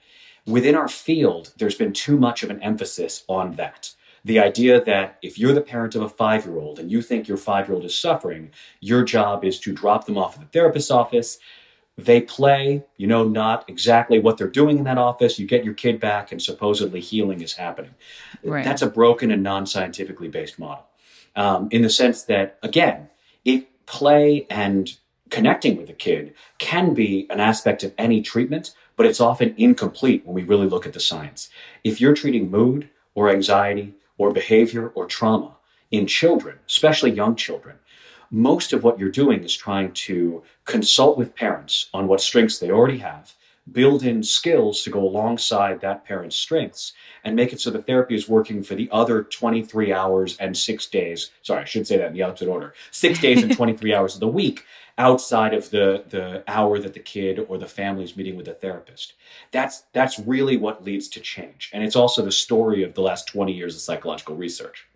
Within 0.45 0.75
our 0.75 0.87
field, 0.87 1.53
there's 1.57 1.75
been 1.75 1.93
too 1.93 2.17
much 2.17 2.43
of 2.43 2.49
an 2.49 2.61
emphasis 2.61 3.23
on 3.27 3.53
that. 3.55 3.91
The 4.25 4.39
idea 4.39 4.83
that 4.83 5.17
if 5.21 5.39
you're 5.39 5.53
the 5.53 5.61
parent 5.61 5.95
of 5.95 6.01
a 6.01 6.09
five 6.09 6.45
year 6.45 6.57
old 6.59 6.77
and 6.77 6.91
you 6.91 7.01
think 7.01 7.27
your 7.27 7.37
five 7.37 7.67
year 7.67 7.75
old 7.75 7.85
is 7.85 7.97
suffering, 7.97 8.51
your 8.81 9.03
job 9.03 9.43
is 9.45 9.59
to 9.61 9.73
drop 9.73 10.05
them 10.05 10.17
off 10.17 10.35
at 10.35 10.41
the 10.41 10.47
therapist's 10.47 10.91
office. 10.91 11.39
They 12.05 12.21
play, 12.21 12.83
you 12.97 13.07
know, 13.07 13.23
not 13.23 13.65
exactly 13.67 14.19
what 14.19 14.37
they're 14.37 14.47
doing 14.47 14.77
in 14.77 14.83
that 14.85 14.97
office. 14.97 15.37
You 15.37 15.45
get 15.45 15.65
your 15.65 15.73
kid 15.73 15.99
back, 15.99 16.31
and 16.31 16.41
supposedly 16.41 17.01
healing 17.01 17.41
is 17.41 17.53
happening. 17.55 17.93
Right. 18.43 18.63
That's 18.63 18.81
a 18.81 18.87
broken 18.87 19.31
and 19.31 19.43
non 19.43 19.65
scientifically 19.65 20.29
based 20.29 20.59
model. 20.59 20.85
Um, 21.35 21.67
in 21.71 21.81
the 21.81 21.89
sense 21.89 22.23
that, 22.23 22.57
again, 22.63 23.09
it 23.43 23.85
play 23.85 24.47
and 24.49 24.97
connecting 25.29 25.77
with 25.77 25.87
the 25.87 25.93
kid 25.93 26.33
can 26.57 26.93
be 26.93 27.27
an 27.29 27.39
aspect 27.39 27.83
of 27.83 27.93
any 27.97 28.21
treatment, 28.21 28.73
but 28.95 29.05
it's 29.05 29.21
often 29.21 29.53
incomplete 29.57 30.25
when 30.25 30.35
we 30.35 30.43
really 30.43 30.67
look 30.67 30.85
at 30.85 30.93
the 30.93 30.99
science. 30.99 31.49
If 31.83 32.01
you're 32.01 32.13
treating 32.13 32.49
mood 32.49 32.89
or 33.13 33.29
anxiety 33.29 33.95
or 34.17 34.31
behavior 34.31 34.89
or 34.89 35.05
trauma 35.05 35.57
in 35.91 36.07
children, 36.07 36.59
especially 36.67 37.11
young 37.11 37.35
children, 37.35 37.77
most 38.31 38.73
of 38.73 38.83
what 38.83 38.99
you're 38.99 39.09
doing 39.09 39.43
is 39.43 39.55
trying 39.55 39.91
to 39.91 40.43
consult 40.65 41.17
with 41.17 41.35
parents 41.35 41.89
on 41.93 42.07
what 42.07 42.21
strengths 42.21 42.59
they 42.59 42.71
already 42.71 42.99
have, 42.99 43.33
build 43.71 44.03
in 44.03 44.23
skills 44.23 44.83
to 44.83 44.89
go 44.89 44.99
alongside 44.99 45.81
that 45.81 46.05
parent's 46.05 46.35
strengths, 46.35 46.93
and 47.23 47.35
make 47.35 47.53
it 47.53 47.61
so 47.61 47.69
the 47.69 47.81
therapy 47.81 48.15
is 48.15 48.27
working 48.27 48.63
for 48.63 48.75
the 48.75 48.89
other 48.91 49.23
23 49.23 49.93
hours 49.93 50.37
and 50.37 50.57
six 50.57 50.85
days. 50.85 51.31
Sorry, 51.41 51.61
I 51.61 51.65
should 51.65 51.87
say 51.87 51.97
that 51.97 52.07
in 52.07 52.13
the 52.13 52.23
opposite 52.23 52.47
order. 52.47 52.73
Six 52.91 53.19
days 53.19 53.43
and 53.43 53.53
23 53.55 53.93
hours 53.93 54.15
of 54.15 54.19
the 54.19 54.27
week 54.27 54.65
outside 54.97 55.53
of 55.53 55.69
the, 55.69 56.03
the 56.09 56.43
hour 56.47 56.77
that 56.77 56.93
the 56.93 56.99
kid 56.99 57.45
or 57.47 57.57
the 57.57 57.67
family 57.67 58.03
is 58.03 58.17
meeting 58.17 58.35
with 58.35 58.45
the 58.45 58.53
therapist. 58.53 59.13
That's, 59.51 59.83
that's 59.93 60.19
really 60.19 60.57
what 60.57 60.83
leads 60.83 61.07
to 61.09 61.21
change. 61.21 61.69
And 61.73 61.83
it's 61.83 61.95
also 61.95 62.23
the 62.23 62.31
story 62.31 62.83
of 62.83 62.93
the 62.93 63.01
last 63.01 63.27
20 63.27 63.53
years 63.53 63.75
of 63.75 63.81
psychological 63.81 64.35
research. 64.35 64.88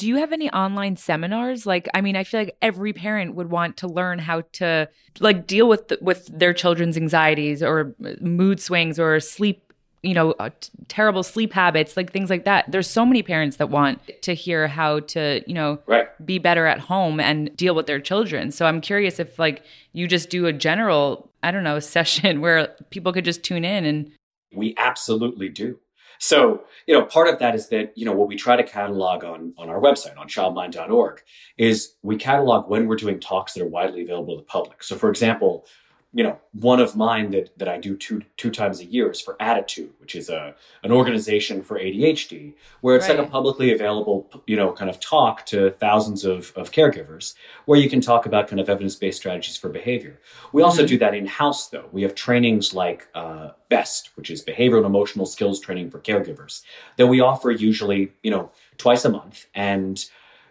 Do 0.00 0.08
you 0.08 0.16
have 0.16 0.32
any 0.32 0.50
online 0.50 0.96
seminars? 0.96 1.66
Like, 1.66 1.86
I 1.92 2.00
mean, 2.00 2.16
I 2.16 2.24
feel 2.24 2.40
like 2.40 2.56
every 2.62 2.94
parent 2.94 3.34
would 3.34 3.50
want 3.50 3.76
to 3.76 3.86
learn 3.86 4.18
how 4.18 4.44
to 4.54 4.88
like 5.18 5.46
deal 5.46 5.68
with 5.68 5.88
the, 5.88 5.98
with 6.00 6.26
their 6.26 6.54
children's 6.54 6.96
anxieties 6.96 7.62
or 7.62 7.94
mood 8.18 8.60
swings 8.60 8.98
or 8.98 9.20
sleep, 9.20 9.74
you 10.02 10.14
know, 10.14 10.30
uh, 10.38 10.48
t- 10.58 10.70
terrible 10.88 11.22
sleep 11.22 11.52
habits, 11.52 11.98
like 11.98 12.12
things 12.12 12.30
like 12.30 12.46
that. 12.46 12.64
There's 12.72 12.86
so 12.88 13.04
many 13.04 13.22
parents 13.22 13.58
that 13.58 13.68
want 13.68 14.00
to 14.22 14.32
hear 14.34 14.68
how 14.68 15.00
to, 15.00 15.42
you 15.46 15.52
know, 15.52 15.80
Right. 15.84 16.08
be 16.24 16.38
better 16.38 16.64
at 16.64 16.78
home 16.80 17.20
and 17.20 17.54
deal 17.54 17.74
with 17.74 17.86
their 17.86 18.00
children. 18.00 18.52
So 18.52 18.64
I'm 18.64 18.80
curious 18.80 19.20
if 19.20 19.38
like 19.38 19.62
you 19.92 20.08
just 20.08 20.30
do 20.30 20.46
a 20.46 20.52
general, 20.54 21.30
I 21.42 21.50
don't 21.50 21.62
know, 21.62 21.78
session 21.96 22.40
where 22.40 22.74
people 22.88 23.12
could 23.12 23.26
just 23.26 23.42
tune 23.42 23.66
in 23.66 23.84
and 23.84 24.10
We 24.56 24.74
absolutely 24.78 25.50
do. 25.50 25.78
So, 26.20 26.64
you 26.86 26.92
know, 26.92 27.04
part 27.06 27.28
of 27.28 27.38
that 27.38 27.54
is 27.54 27.70
that, 27.70 27.96
you 27.96 28.04
know, 28.04 28.12
what 28.12 28.28
we 28.28 28.36
try 28.36 28.54
to 28.54 28.62
catalog 28.62 29.24
on, 29.24 29.54
on 29.56 29.70
our 29.70 29.80
website, 29.80 30.18
on 30.18 30.28
childmind.org, 30.28 31.22
is 31.56 31.94
we 32.02 32.16
catalog 32.16 32.68
when 32.68 32.86
we're 32.86 32.96
doing 32.96 33.18
talks 33.18 33.54
that 33.54 33.62
are 33.62 33.66
widely 33.66 34.02
available 34.02 34.36
to 34.36 34.42
the 34.42 34.46
public. 34.46 34.82
So, 34.82 34.96
for 34.96 35.08
example, 35.08 35.64
you 36.12 36.24
know, 36.24 36.38
one 36.52 36.80
of 36.80 36.96
mine 36.96 37.30
that, 37.30 37.56
that 37.56 37.68
I 37.68 37.78
do 37.78 37.96
two 37.96 38.22
two 38.36 38.50
times 38.50 38.80
a 38.80 38.84
year 38.84 39.10
is 39.12 39.20
for 39.20 39.36
ADDitude, 39.40 39.90
which 40.00 40.16
is 40.16 40.28
a 40.28 40.56
an 40.82 40.90
organization 40.90 41.62
for 41.62 41.78
ADHD, 41.78 42.54
where 42.80 42.96
it's 42.96 43.08
like 43.08 43.18
a 43.18 43.26
publicly 43.26 43.72
available, 43.72 44.28
you 44.46 44.56
know, 44.56 44.72
kind 44.72 44.90
of 44.90 44.98
talk 44.98 45.46
to 45.46 45.70
thousands 45.70 46.24
of, 46.24 46.52
of 46.56 46.72
caregivers, 46.72 47.34
where 47.66 47.78
you 47.78 47.88
can 47.88 48.00
talk 48.00 48.26
about 48.26 48.48
kind 48.48 48.58
of 48.60 48.68
evidence 48.68 48.96
based 48.96 49.18
strategies 49.18 49.56
for 49.56 49.68
behavior. 49.68 50.18
We 50.52 50.62
also 50.62 50.82
Mhm. 50.82 50.88
do 50.88 50.98
that 50.98 51.14
in 51.14 51.26
house, 51.26 51.68
though. 51.68 51.88
We 51.92 52.02
have 52.02 52.16
trainings 52.16 52.74
like 52.74 53.06
uh, 53.14 53.50
BEST, 53.68 54.10
which 54.16 54.30
is 54.30 54.44
behavioral 54.44 54.78
and 54.78 54.86
emotional 54.86 55.26
skills 55.26 55.60
training 55.60 55.90
for 55.92 56.00
caregivers, 56.00 56.62
that 56.96 57.06
we 57.06 57.20
offer 57.20 57.52
usually, 57.52 58.12
you 58.24 58.32
know, 58.32 58.50
twice 58.78 59.04
a 59.04 59.10
month. 59.10 59.46
And 59.54 60.04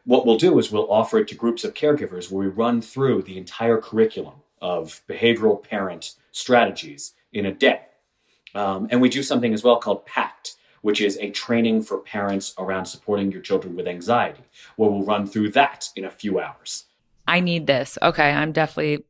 what 0.05 0.25
we'll 0.25 0.37
do 0.37 0.57
is 0.57 0.71
we'll 0.71 0.89
offer 0.89 1.17
it 1.19 1.27
to 1.27 1.35
groups 1.35 1.65
of 1.65 1.73
caregivers 1.73 2.31
where 2.31 2.47
we 2.47 2.53
run 2.53 2.81
through 2.81 3.23
the 3.23 3.37
entire 3.37 3.77
curriculum 3.81 4.35
of 4.61 5.01
behavioral 5.07 5.61
parent 5.61 6.15
strategies 6.31 7.13
in 7.33 7.45
a 7.45 7.53
day. 7.53 7.81
Um, 8.55 8.87
and 8.89 9.01
we 9.01 9.09
do 9.09 9.23
something 9.23 9.53
as 9.53 9.63
well 9.63 9.77
called 9.77 10.05
PACT, 10.05 10.55
which 10.81 11.01
is 11.01 11.17
a 11.17 11.29
training 11.29 11.83
for 11.83 11.99
parents 11.99 12.53
around 12.57 12.85
supporting 12.85 13.31
your 13.31 13.41
children 13.41 13.75
with 13.75 13.87
anxiety, 13.87 14.43
where 14.75 14.89
we'll 14.89 15.03
run 15.03 15.27
through 15.27 15.51
that 15.51 15.89
in 15.95 16.05
a 16.05 16.09
few 16.09 16.39
hours. 16.39 16.85
I 17.27 17.41
need 17.41 17.67
this. 17.67 17.97
Okay, 18.01 18.31
I'm 18.31 18.51
definitely 18.51 19.05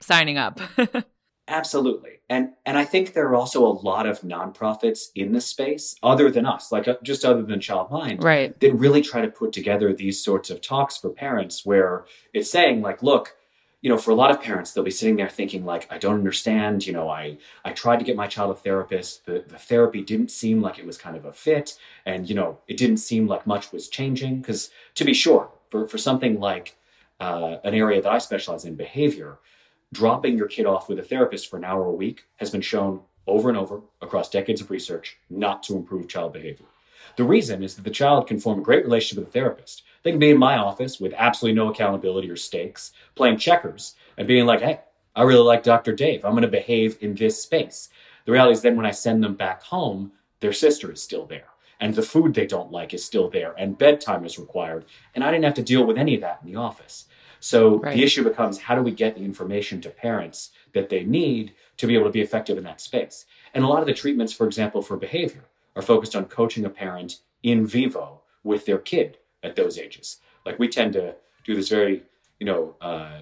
signing 0.00 0.38
up. 0.38 0.60
Absolutely. 1.48 2.10
And 2.28 2.50
and 2.64 2.76
I 2.76 2.84
think 2.84 3.12
there 3.12 3.28
are 3.28 3.36
also 3.36 3.64
a 3.64 3.70
lot 3.70 4.06
of 4.06 4.22
nonprofits 4.22 5.06
in 5.14 5.30
this 5.30 5.46
space 5.46 5.94
other 6.02 6.28
than 6.28 6.44
us, 6.44 6.72
like 6.72 6.88
uh, 6.88 6.96
just 7.04 7.24
other 7.24 7.42
than 7.42 7.60
Child 7.60 7.90
Mind, 7.92 8.22
right. 8.22 8.58
that 8.58 8.74
really 8.74 9.00
try 9.00 9.20
to 9.20 9.28
put 9.28 9.52
together 9.52 9.92
these 9.92 10.22
sorts 10.22 10.50
of 10.50 10.60
talks 10.60 10.96
for 10.96 11.10
parents 11.10 11.64
where 11.64 12.04
it's 12.34 12.50
saying 12.50 12.82
like, 12.82 13.00
look, 13.00 13.35
you 13.86 13.92
know, 13.92 13.98
for 13.98 14.10
a 14.10 14.16
lot 14.16 14.32
of 14.32 14.42
parents, 14.42 14.72
they'll 14.72 14.82
be 14.82 14.90
sitting 14.90 15.14
there 15.14 15.28
thinking 15.28 15.64
like, 15.64 15.86
I 15.92 15.96
don't 15.96 16.16
understand, 16.16 16.84
you 16.84 16.92
know, 16.92 17.08
I 17.08 17.38
I 17.64 17.70
tried 17.70 18.00
to 18.00 18.04
get 18.04 18.16
my 18.16 18.26
child 18.26 18.50
a 18.50 18.56
therapist. 18.56 19.24
The 19.26 19.44
the 19.46 19.58
therapy 19.58 20.02
didn't 20.02 20.32
seem 20.32 20.60
like 20.60 20.80
it 20.80 20.84
was 20.84 20.98
kind 20.98 21.16
of 21.16 21.24
a 21.24 21.32
fit. 21.32 21.78
And, 22.04 22.28
you 22.28 22.34
know, 22.34 22.58
it 22.66 22.78
didn't 22.78 22.96
seem 22.96 23.28
like 23.28 23.46
much 23.46 23.70
was 23.70 23.88
changing. 23.88 24.40
Because 24.40 24.70
to 24.96 25.04
be 25.04 25.14
sure, 25.14 25.52
for, 25.68 25.86
for 25.86 25.98
something 25.98 26.40
like 26.40 26.74
uh, 27.20 27.58
an 27.62 27.74
area 27.74 28.02
that 28.02 28.10
I 28.10 28.18
specialize 28.18 28.64
in, 28.64 28.74
behavior, 28.74 29.38
dropping 29.92 30.36
your 30.36 30.48
kid 30.48 30.66
off 30.66 30.88
with 30.88 30.98
a 30.98 31.04
therapist 31.04 31.48
for 31.48 31.56
an 31.56 31.64
hour 31.64 31.84
a 31.84 31.92
week 31.92 32.24
has 32.38 32.50
been 32.50 32.62
shown 32.62 33.02
over 33.28 33.48
and 33.48 33.56
over 33.56 33.82
across 34.02 34.28
decades 34.28 34.60
of 34.60 34.72
research 34.72 35.16
not 35.30 35.62
to 35.62 35.76
improve 35.76 36.08
child 36.08 36.32
behavior. 36.32 36.66
The 37.14 37.22
reason 37.22 37.62
is 37.62 37.76
that 37.76 37.84
the 37.84 37.90
child 37.90 38.26
can 38.26 38.40
form 38.40 38.58
a 38.58 38.62
great 38.62 38.84
relationship 38.84 39.18
with 39.18 39.28
a 39.28 39.38
therapist. 39.38 39.84
They 40.06 40.12
can 40.12 40.20
be 40.20 40.30
in 40.30 40.38
my 40.38 40.56
office 40.56 41.00
with 41.00 41.12
absolutely 41.16 41.56
no 41.56 41.68
accountability 41.68 42.30
or 42.30 42.36
stakes, 42.36 42.92
playing 43.16 43.38
checkers 43.38 43.96
and 44.16 44.28
being 44.28 44.46
like, 44.46 44.60
hey, 44.60 44.82
I 45.16 45.24
really 45.24 45.42
like 45.42 45.64
Dr. 45.64 45.92
Dave. 45.92 46.24
I'm 46.24 46.30
going 46.30 46.42
to 46.42 46.48
behave 46.48 46.96
in 47.00 47.16
this 47.16 47.42
space. 47.42 47.88
The 48.24 48.30
reality 48.30 48.52
is 48.52 48.62
then 48.62 48.76
when 48.76 48.86
I 48.86 48.92
send 48.92 49.24
them 49.24 49.34
back 49.34 49.64
home, 49.64 50.12
their 50.38 50.52
sister 50.52 50.92
is 50.92 51.02
still 51.02 51.26
there. 51.26 51.48
And 51.80 51.92
the 51.92 52.04
food 52.04 52.34
they 52.34 52.46
don't 52.46 52.70
like 52.70 52.94
is 52.94 53.04
still 53.04 53.28
there. 53.28 53.52
And 53.58 53.76
bedtime 53.76 54.24
is 54.24 54.38
required. 54.38 54.84
And 55.12 55.24
I 55.24 55.32
didn't 55.32 55.42
have 55.42 55.54
to 55.54 55.62
deal 55.62 55.84
with 55.84 55.98
any 55.98 56.14
of 56.14 56.20
that 56.20 56.38
in 56.40 56.52
the 56.52 56.56
office. 56.60 57.06
So 57.40 57.78
Right. 57.78 57.96
the 57.96 58.04
issue 58.04 58.22
becomes 58.22 58.58
how 58.58 58.76
do 58.76 58.82
we 58.82 58.92
get 58.92 59.16
the 59.16 59.24
information 59.24 59.80
to 59.80 59.90
parents 59.90 60.52
that 60.72 60.88
they 60.88 61.02
need 61.02 61.52
to 61.78 61.88
be 61.88 61.96
able 61.96 62.06
to 62.06 62.12
be 62.12 62.22
effective 62.22 62.56
in 62.56 62.62
that 62.62 62.80
space? 62.80 63.26
And 63.52 63.64
a 63.64 63.66
lot 63.66 63.80
of 63.80 63.86
the 63.86 63.92
treatments, 63.92 64.32
for 64.32 64.46
example, 64.46 64.82
for 64.82 64.96
behavior 64.96 65.46
are 65.74 65.82
focused 65.82 66.14
on 66.14 66.26
coaching 66.26 66.64
a 66.64 66.70
parent 66.70 67.22
in 67.42 67.66
vivo 67.66 68.20
with 68.44 68.66
their 68.66 68.78
kid 68.78 69.18
at 69.46 69.56
those 69.56 69.78
ages. 69.78 70.18
Like 70.44 70.58
we 70.58 70.68
tend 70.68 70.92
to 70.94 71.14
do 71.44 71.54
this 71.54 71.68
very, 71.68 72.02
you 72.40 72.46
know, 72.46 72.76
uh, 72.80 73.20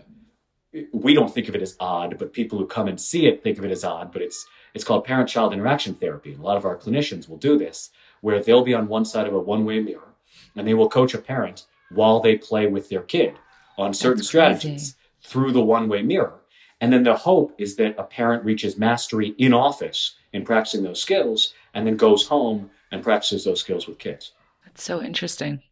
we 0.93 1.15
don't 1.15 1.33
think 1.33 1.49
of 1.49 1.55
it 1.55 1.63
as 1.63 1.77
odd, 1.79 2.19
but 2.19 2.33
people 2.33 2.59
who 2.59 2.67
come 2.67 2.89
and 2.89 3.01
see 3.01 3.27
it 3.27 3.43
think 3.43 3.59
of 3.59 3.65
it 3.65 3.71
as 3.71 3.85
odd. 3.85 4.13
But 4.13 4.23
it's 4.23 4.45
it's 4.75 4.83
called 4.83 5.05
parent-child 5.05 5.53
interaction 5.53 5.95
therapy. 5.95 6.33
And 6.33 6.41
a 6.41 6.45
lot 6.45 6.57
of 6.57 6.65
our 6.65 6.77
clinicians 6.77 7.29
will 7.29 7.37
do 7.37 7.57
this, 7.57 7.91
where 8.23 8.43
they'll 8.43 8.65
be 8.65 8.75
on 8.75 8.89
one 8.89 9.05
side 9.05 9.29
of 9.29 9.35
a 9.35 9.39
one-way 9.39 9.79
mirror, 9.79 10.15
and 10.57 10.67
they 10.67 10.75
will 10.75 10.89
coach 10.89 11.15
a 11.15 11.19
parent 11.19 11.67
while 11.91 12.19
they 12.19 12.37
play 12.37 12.67
with 12.67 12.89
their 12.89 13.03
kid 13.03 13.37
on 13.79 13.95
certain 13.95 14.19
That's 14.19 14.31
crazy. 14.31 14.59
strategies 14.59 14.97
through 15.21 15.53
the 15.53 15.65
one 15.65 15.89
way 15.89 16.03
mirror. 16.03 16.41
And 16.81 16.93
then 16.93 17.05
the 17.05 17.15
hope 17.15 17.55
is 17.57 17.77
that 17.77 17.95
a 17.99 18.03
parent 18.03 18.45
reaches 18.45 18.77
mastery 18.77 19.29
in 19.39 19.55
office 19.55 20.17
in 20.33 20.45
practicing 20.45 20.83
those 20.83 21.01
skills 21.01 21.55
and 21.73 21.87
then 21.87 21.97
goes 21.97 22.27
home 22.27 22.71
and 22.91 23.03
practices 23.03 23.45
those 23.45 23.61
skills 23.61 23.87
with 23.87 23.99
kids. 23.99 24.33
That's 24.65 24.83
so 24.83 25.01
interesting. 25.01 25.63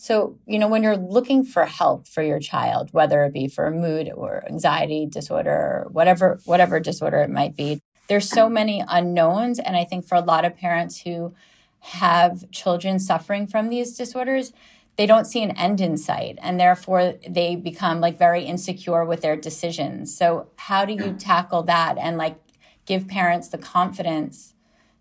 So, 0.00 0.38
you 0.46 0.60
know, 0.60 0.68
when 0.68 0.84
you're 0.84 0.96
looking 0.96 1.44
for 1.44 1.64
help 1.64 2.06
for 2.06 2.22
your 2.22 2.38
child, 2.38 2.90
whether 2.92 3.24
it 3.24 3.32
be 3.32 3.48
for 3.48 3.66
a 3.66 3.72
mood 3.72 4.08
or 4.14 4.44
anxiety 4.48 5.06
disorder 5.06 5.50
or 5.50 5.88
whatever 5.90 6.38
whatever 6.44 6.78
disorder 6.78 7.18
it 7.18 7.30
might 7.30 7.56
be, 7.56 7.82
there's 8.06 8.28
so 8.28 8.44
mm-hmm. 8.44 8.54
many 8.54 8.84
unknowns. 8.86 9.58
And 9.58 9.76
I 9.76 9.82
think 9.84 10.06
for 10.06 10.14
a 10.14 10.20
lot 10.20 10.44
of 10.44 10.56
parents 10.56 11.02
who 11.02 11.34
have 11.80 12.48
children 12.52 13.00
suffering 13.00 13.48
from 13.48 13.70
these 13.70 13.96
disorders, 13.96 14.52
they 14.96 15.04
don't 15.04 15.24
see 15.24 15.42
an 15.42 15.50
end 15.52 15.80
in 15.80 15.96
sight. 15.96 16.38
And 16.42 16.60
therefore 16.60 17.14
they 17.28 17.56
become 17.56 18.00
like 18.00 18.18
very 18.18 18.44
insecure 18.44 19.04
with 19.04 19.20
their 19.20 19.36
decisions. 19.36 20.16
So, 20.16 20.46
how 20.56 20.84
do 20.84 20.92
you 20.92 21.12
mm. 21.12 21.18
tackle 21.18 21.64
that 21.64 21.98
and 21.98 22.16
like 22.16 22.38
give 22.86 23.08
parents 23.08 23.48
the 23.48 23.58
confidence 23.58 24.54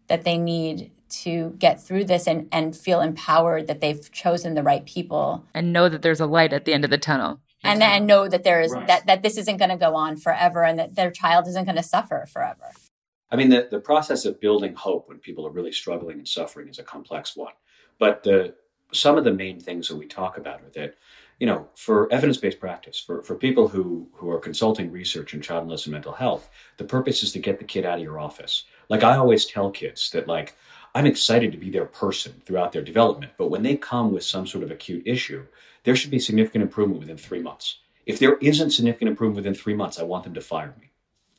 that 0.07 0.23
they 0.23 0.39
need 0.39 0.89
to 1.09 1.55
get 1.59 1.81
through 1.81 2.05
this 2.05 2.27
and, 2.27 2.47
and 2.51 2.75
feel 2.75 3.01
empowered 3.01 3.67
that 3.67 3.81
they've 3.81 4.11
chosen 4.11 4.53
the 4.53 4.63
right 4.63 4.85
people 4.85 5.45
and 5.53 5.73
know 5.73 5.89
that 5.89 6.01
there's 6.01 6.19
a 6.19 6.25
light 6.25 6.53
at 6.53 6.65
the 6.65 6.73
end 6.73 6.83
of 6.83 6.89
the 6.89 6.97
tunnel 6.97 7.39
and 7.63 7.81
then 7.81 8.05
know 8.05 8.27
that 8.27 8.43
there 8.43 8.61
is 8.61 8.71
right. 8.71 8.87
that, 8.87 9.05
that 9.07 9.23
this 9.23 9.37
isn't 9.37 9.57
going 9.57 9.69
to 9.69 9.77
go 9.77 9.95
on 9.95 10.15
forever 10.15 10.63
and 10.63 10.77
that 10.79 10.95
their 10.95 11.11
child 11.11 11.47
isn't 11.47 11.65
going 11.65 11.75
to 11.75 11.83
suffer 11.83 12.25
forever 12.31 12.71
i 13.31 13.35
mean 13.35 13.49
the, 13.49 13.67
the 13.69 13.79
process 13.79 14.25
of 14.25 14.39
building 14.39 14.75
hope 14.75 15.07
when 15.09 15.17
people 15.17 15.45
are 15.45 15.51
really 15.51 15.71
struggling 15.71 16.17
and 16.17 16.27
suffering 16.27 16.67
is 16.67 16.79
a 16.79 16.83
complex 16.83 17.35
one 17.35 17.53
but 17.99 18.23
the 18.23 18.53
some 18.93 19.17
of 19.17 19.23
the 19.23 19.33
main 19.33 19.59
things 19.59 19.87
that 19.87 19.97
we 19.97 20.05
talk 20.05 20.37
about 20.37 20.61
are 20.61 20.69
that 20.73 20.95
you 21.39 21.45
know, 21.45 21.67
for 21.75 22.11
evidence-based 22.11 22.59
practice, 22.59 22.99
for, 22.99 23.21
for 23.21 23.35
people 23.35 23.67
who, 23.67 24.09
who 24.13 24.29
are 24.29 24.39
consulting 24.39 24.91
research 24.91 25.33
in 25.33 25.41
childless 25.41 25.85
and 25.85 25.93
mental 25.93 26.13
health, 26.13 26.49
the 26.77 26.83
purpose 26.83 27.21
is 27.21 27.31
to 27.33 27.39
get 27.39 27.59
the 27.59 27.65
kid 27.65 27.85
out 27.85 27.99
of 27.99 28.03
your 28.03 28.19
office. 28.19 28.63
Like 28.89 29.03
I 29.03 29.17
always 29.17 29.45
tell 29.45 29.69
kids 29.69 30.09
that 30.11 30.27
like 30.27 30.55
I'm 30.97 31.05
excited 31.05 31.51
to 31.51 31.59
be 31.59 31.69
their 31.69 31.85
person 31.85 32.41
throughout 32.43 32.71
their 32.71 32.81
development, 32.81 33.33
but 33.37 33.51
when 33.51 33.61
they 33.61 33.77
come 33.77 34.11
with 34.11 34.23
some 34.23 34.47
sort 34.47 34.63
of 34.63 34.71
acute 34.71 35.03
issue, 35.05 35.45
there 35.83 35.95
should 35.95 36.09
be 36.09 36.17
significant 36.17 36.63
improvement 36.63 37.01
within 37.01 37.17
three 37.17 37.39
months. 37.39 37.77
If 38.07 38.17
there 38.17 38.37
isn't 38.37 38.71
significant 38.71 39.11
improvement 39.11 39.35
within 39.35 39.53
three 39.53 39.75
months, 39.75 39.99
I 39.99 40.03
want 40.05 40.23
them 40.23 40.33
to 40.33 40.41
fire 40.41 40.73
me. 40.81 40.89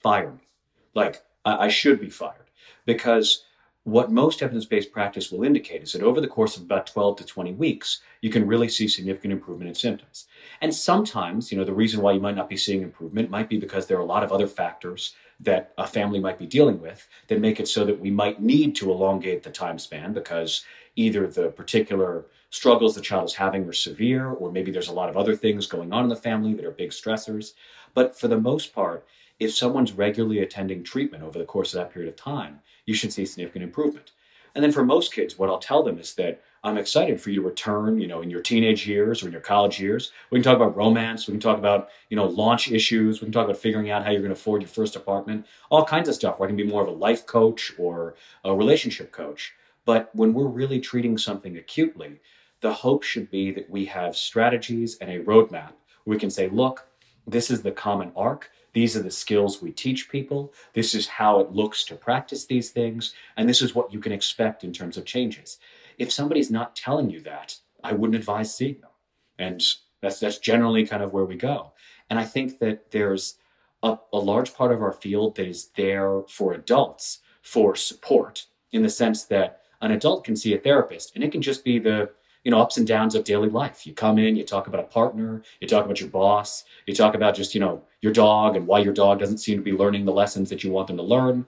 Fire 0.00 0.30
me. 0.30 0.46
Like 0.94 1.22
I, 1.44 1.64
I 1.64 1.68
should 1.70 2.00
be 2.00 2.08
fired 2.08 2.52
because 2.86 3.46
what 3.88 4.10
most 4.10 4.42
evidence 4.42 4.66
based 4.66 4.92
practice 4.92 5.32
will 5.32 5.44
indicate 5.44 5.82
is 5.82 5.92
that 5.92 6.02
over 6.02 6.20
the 6.20 6.28
course 6.28 6.56
of 6.56 6.62
about 6.62 6.86
12 6.86 7.16
to 7.16 7.24
20 7.24 7.52
weeks, 7.54 8.00
you 8.20 8.28
can 8.28 8.46
really 8.46 8.68
see 8.68 8.86
significant 8.86 9.32
improvement 9.32 9.68
in 9.68 9.74
symptoms. 9.74 10.26
And 10.60 10.74
sometimes, 10.74 11.50
you 11.50 11.56
know, 11.56 11.64
the 11.64 11.72
reason 11.72 12.02
why 12.02 12.12
you 12.12 12.20
might 12.20 12.36
not 12.36 12.50
be 12.50 12.56
seeing 12.56 12.82
improvement 12.82 13.30
might 13.30 13.48
be 13.48 13.58
because 13.58 13.86
there 13.86 13.96
are 13.96 14.02
a 14.02 14.06
lot 14.06 14.22
of 14.22 14.30
other 14.30 14.46
factors 14.46 15.14
that 15.40 15.72
a 15.78 15.86
family 15.86 16.20
might 16.20 16.38
be 16.38 16.46
dealing 16.46 16.80
with 16.80 17.08
that 17.28 17.40
make 17.40 17.60
it 17.60 17.68
so 17.68 17.84
that 17.86 17.98
we 17.98 18.10
might 18.10 18.42
need 18.42 18.76
to 18.76 18.90
elongate 18.90 19.42
the 19.42 19.50
time 19.50 19.78
span 19.78 20.12
because 20.12 20.64
either 20.96 21.26
the 21.26 21.48
particular 21.48 22.26
struggles 22.50 22.94
the 22.94 23.00
child 23.00 23.26
is 23.26 23.34
having 23.34 23.64
are 23.66 23.72
severe, 23.72 24.28
or 24.28 24.52
maybe 24.52 24.70
there's 24.70 24.88
a 24.88 24.92
lot 24.92 25.08
of 25.08 25.16
other 25.16 25.36
things 25.36 25.66
going 25.66 25.92
on 25.92 26.02
in 26.02 26.08
the 26.08 26.16
family 26.16 26.52
that 26.54 26.64
are 26.64 26.70
big 26.70 26.90
stressors. 26.90 27.52
But 27.94 28.18
for 28.18 28.28
the 28.28 28.40
most 28.40 28.74
part, 28.74 29.06
if 29.38 29.54
someone's 29.54 29.92
regularly 29.92 30.40
attending 30.40 30.82
treatment 30.82 31.22
over 31.22 31.38
the 31.38 31.44
course 31.44 31.72
of 31.72 31.78
that 31.78 31.92
period 31.92 32.08
of 32.08 32.16
time, 32.16 32.60
you 32.88 32.94
should 32.94 33.12
see 33.12 33.26
significant 33.26 33.62
improvement. 33.62 34.12
And 34.54 34.64
then 34.64 34.72
for 34.72 34.82
most 34.82 35.12
kids, 35.12 35.38
what 35.38 35.50
I'll 35.50 35.58
tell 35.58 35.82
them 35.82 35.98
is 35.98 36.14
that 36.14 36.42
I'm 36.64 36.78
excited 36.78 37.20
for 37.20 37.28
you 37.28 37.42
to 37.42 37.46
return, 37.46 38.00
you 38.00 38.06
know, 38.06 38.22
in 38.22 38.30
your 38.30 38.40
teenage 38.40 38.88
years 38.88 39.22
or 39.22 39.26
in 39.26 39.32
your 39.32 39.42
college 39.42 39.78
years. 39.78 40.10
We 40.30 40.38
can 40.38 40.42
talk 40.42 40.56
about 40.56 40.74
romance. 40.74 41.26
We 41.26 41.32
can 41.32 41.40
talk 41.40 41.58
about, 41.58 41.90
you 42.08 42.16
know, 42.16 42.24
launch 42.24 42.72
issues. 42.72 43.20
We 43.20 43.26
can 43.26 43.32
talk 43.32 43.44
about 43.44 43.58
figuring 43.58 43.90
out 43.90 44.04
how 44.04 44.10
you're 44.10 44.22
going 44.22 44.34
to 44.34 44.40
afford 44.40 44.62
your 44.62 44.70
first 44.70 44.96
apartment, 44.96 45.46
all 45.68 45.84
kinds 45.84 46.08
of 46.08 46.14
stuff 46.14 46.40
where 46.40 46.48
I 46.48 46.50
can 46.50 46.56
be 46.56 46.64
more 46.64 46.80
of 46.80 46.88
a 46.88 46.92
life 46.92 47.26
coach 47.26 47.74
or 47.78 48.14
a 48.42 48.54
relationship 48.54 49.12
coach. 49.12 49.52
But 49.84 50.08
when 50.14 50.32
we're 50.32 50.46
really 50.46 50.80
treating 50.80 51.18
something 51.18 51.58
acutely, 51.58 52.20
the 52.62 52.72
hope 52.72 53.02
should 53.02 53.30
be 53.30 53.50
that 53.50 53.68
we 53.68 53.84
have 53.84 54.16
strategies 54.16 54.96
and 54.96 55.10
a 55.10 55.22
roadmap. 55.22 55.72
We 56.06 56.16
can 56.16 56.30
say, 56.30 56.48
look, 56.48 56.88
this 57.26 57.50
is 57.50 57.60
the 57.60 57.70
common 57.70 58.12
arc. 58.16 58.50
These 58.78 58.96
are 58.96 59.02
the 59.02 59.10
skills 59.10 59.60
we 59.60 59.72
teach 59.72 60.08
people. 60.08 60.52
This 60.72 60.94
is 60.94 61.08
how 61.08 61.40
it 61.40 61.50
looks 61.50 61.82
to 61.86 61.96
practice 61.96 62.46
these 62.46 62.70
things. 62.70 63.12
And 63.36 63.48
this 63.48 63.60
is 63.60 63.74
what 63.74 63.92
you 63.92 63.98
can 63.98 64.12
expect 64.12 64.62
in 64.62 64.72
terms 64.72 64.96
of 64.96 65.04
changes. 65.04 65.58
If 65.98 66.12
somebody's 66.12 66.48
not 66.48 66.76
telling 66.76 67.10
you 67.10 67.20
that, 67.22 67.56
I 67.82 67.92
wouldn't 67.92 68.14
advise 68.14 68.54
seeing 68.54 68.80
them. 68.80 68.92
And 69.36 69.60
that's, 70.00 70.20
that's 70.20 70.38
generally 70.38 70.86
kind 70.86 71.02
of 71.02 71.12
where 71.12 71.24
we 71.24 71.34
go. 71.34 71.72
And 72.08 72.20
I 72.20 72.24
think 72.24 72.60
that 72.60 72.92
there's 72.92 73.34
a, 73.82 73.98
a 74.12 74.18
large 74.18 74.54
part 74.54 74.70
of 74.70 74.80
our 74.80 74.92
field 74.92 75.34
that 75.34 75.48
is 75.48 75.70
there 75.76 76.22
for 76.28 76.52
adults 76.52 77.18
for 77.42 77.74
support 77.74 78.46
in 78.70 78.82
the 78.82 78.90
sense 78.90 79.24
that 79.24 79.62
an 79.80 79.90
adult 79.90 80.22
can 80.22 80.36
see 80.36 80.54
a 80.54 80.58
therapist 80.58 81.16
and 81.16 81.24
it 81.24 81.32
can 81.32 81.42
just 81.42 81.64
be 81.64 81.80
the 81.80 82.10
you 82.48 82.50
know, 82.50 82.60
ups 82.62 82.78
and 82.78 82.86
downs 82.86 83.14
of 83.14 83.24
daily 83.24 83.50
life. 83.50 83.86
You 83.86 83.92
come 83.92 84.16
in, 84.16 84.34
you 84.34 84.42
talk 84.42 84.68
about 84.68 84.80
a 84.80 84.84
partner, 84.84 85.42
you 85.60 85.68
talk 85.68 85.84
about 85.84 86.00
your 86.00 86.08
boss, 86.08 86.64
you 86.86 86.94
talk 86.94 87.14
about 87.14 87.34
just, 87.34 87.54
you 87.54 87.60
know, 87.60 87.82
your 88.00 88.10
dog 88.10 88.56
and 88.56 88.66
why 88.66 88.78
your 88.78 88.94
dog 88.94 89.18
doesn't 89.18 89.36
seem 89.36 89.58
to 89.58 89.62
be 89.62 89.72
learning 89.72 90.06
the 90.06 90.14
lessons 90.14 90.48
that 90.48 90.64
you 90.64 90.70
want 90.70 90.86
them 90.86 90.96
to 90.96 91.02
learn. 91.02 91.46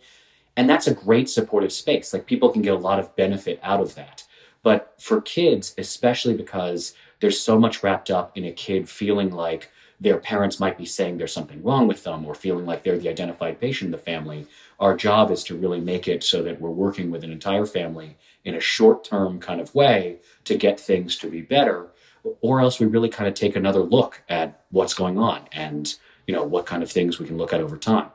And 0.59 0.69
that's 0.69 0.89
a 0.89 0.95
great 0.95 1.31
supportive 1.31 1.73
space. 1.73 2.13
Like 2.13 2.27
people 2.27 2.51
can 2.51 2.61
get 2.61 2.75
a 2.75 2.79
lot 2.79 2.99
of 2.99 3.17
benefit 3.17 3.59
out 3.63 3.81
of 3.81 3.95
that. 3.95 4.25
But 4.63 4.95
for 4.99 5.23
kids, 5.23 5.75
especially 5.79 6.35
because 6.35 6.93
there's 7.21 7.41
so 7.41 7.59
much 7.59 7.83
wrapped 7.83 8.11
up 8.11 8.37
in 8.37 8.45
a 8.45 8.53
kid 8.53 8.87
feeling 8.87 9.31
like 9.31 9.71
their 10.03 10.19
parents 10.19 10.61
might 10.61 10.77
be 10.77 10.85
saying 10.85 11.17
there's 11.17 11.33
something 11.33 11.63
wrong 11.63 11.89
with 11.89 12.05
them 12.05 12.27
or 12.27 12.35
feeling 12.35 12.67
like 12.67 12.85
they're 12.85 12.99
the 12.99 13.09
identified 13.09 13.59
patient 13.59 13.89
in 13.89 13.93
the 13.93 13.97
family, 13.97 14.47
our 14.79 14.95
job 14.95 15.31
is 15.31 15.43
to 15.45 15.57
really 15.57 15.81
make 15.81 16.09
it 16.09 16.23
so 16.23 16.43
that 16.43 16.61
we're 16.61 16.69
working 16.69 17.11
with 17.11 17.25
an 17.25 17.33
entire 17.33 17.65
family 17.65 18.19
in 18.45 18.55
a 18.55 18.61
short 18.61 19.05
term 19.05 19.39
kind 19.39 19.61
of 19.61 19.75
way 19.75 20.21
to 20.45 20.57
get 20.57 20.79
things 20.79 21.17
to 21.17 21.29
be 21.29 21.43
better 21.43 21.89
or 22.41 22.61
else 22.61 22.79
we 22.79 22.87
really 22.87 23.09
kind 23.09 23.29
of 23.29 23.35
take 23.35 23.57
another 23.57 23.81
look 23.81 24.23
at 24.29 24.65
what's 24.71 24.95
going 24.95 25.19
on 25.19 25.43
and 25.53 25.97
you 26.27 26.35
know 26.35 26.45
what 26.45 26.67
kind 26.67 26.83
of 26.83 26.91
things 26.91 27.19
we 27.19 27.27
can 27.27 27.39
look 27.39 27.53
at 27.53 27.61
over 27.61 27.77
time. 27.77 28.11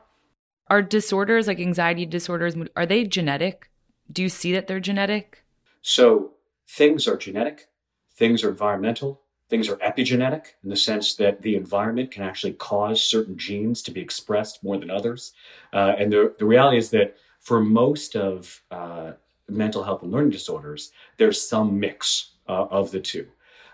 Are 0.68 0.82
disorders 0.82 1.46
like 1.46 1.60
anxiety 1.60 2.06
disorders 2.06 2.54
are 2.74 2.86
they 2.86 3.04
genetic? 3.04 3.70
Do 4.10 4.22
you 4.22 4.28
see 4.28 4.52
that 4.52 4.66
they're 4.66 4.80
genetic? 4.80 5.44
So 5.82 6.32
things 6.68 7.06
are 7.06 7.16
genetic 7.16 7.68
things 8.16 8.42
are 8.42 8.48
environmental 8.48 9.20
things 9.48 9.68
are 9.68 9.76
epigenetic 9.76 10.46
in 10.64 10.70
the 10.70 10.76
sense 10.76 11.14
that 11.14 11.42
the 11.42 11.54
environment 11.54 12.10
can 12.10 12.24
actually 12.24 12.52
cause 12.54 13.00
certain 13.02 13.38
genes 13.38 13.80
to 13.82 13.92
be 13.92 14.00
expressed 14.00 14.62
more 14.64 14.76
than 14.76 14.90
others. 14.90 15.32
Uh, 15.72 15.94
and 15.96 16.12
the, 16.12 16.34
the 16.38 16.44
reality 16.44 16.78
is 16.78 16.90
that 16.90 17.16
for 17.38 17.60
most 17.60 18.16
of 18.16 18.62
uh, 18.72 19.12
mental 19.48 19.82
health 19.82 20.02
and 20.02 20.12
learning 20.12 20.30
disorders, 20.30 20.92
there's 21.16 21.40
some 21.40 21.78
mix 21.78 22.32
uh, 22.48 22.66
of 22.70 22.90
the 22.90 23.00
two. 23.00 23.26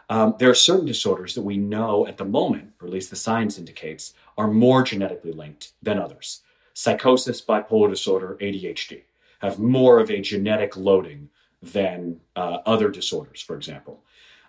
Um, 0.09 0.35
there 0.39 0.51
are 0.51 0.55
certain 0.55 0.87
disorders 0.87 1.35
that 1.35 1.43
we 1.43 1.57
know 1.57 2.07
at 2.07 2.19
the 2.19 2.25
moment, 2.25 2.73
or 2.81 2.87
at 2.87 2.93
least 2.93 3.11
the 3.11 3.17
science 3.17 3.59
indicates, 3.59 4.15
are 4.37 4.49
more 4.49 4.83
genetically 4.83 5.33
linked 5.33 5.73
than 5.83 5.99
others. 5.99 6.43
Psychosis, 6.75 7.41
bipolar 7.41 7.89
disorder, 7.89 8.37
ADHD 8.41 9.03
have 9.41 9.59
more 9.59 9.99
of 9.99 10.11
a 10.11 10.21
genetic 10.21 10.77
loading 10.77 11.29
than 11.63 12.21
uh, 12.37 12.59
other 12.65 12.89
disorders, 12.91 13.43
for 13.43 13.57
example. 13.57 14.03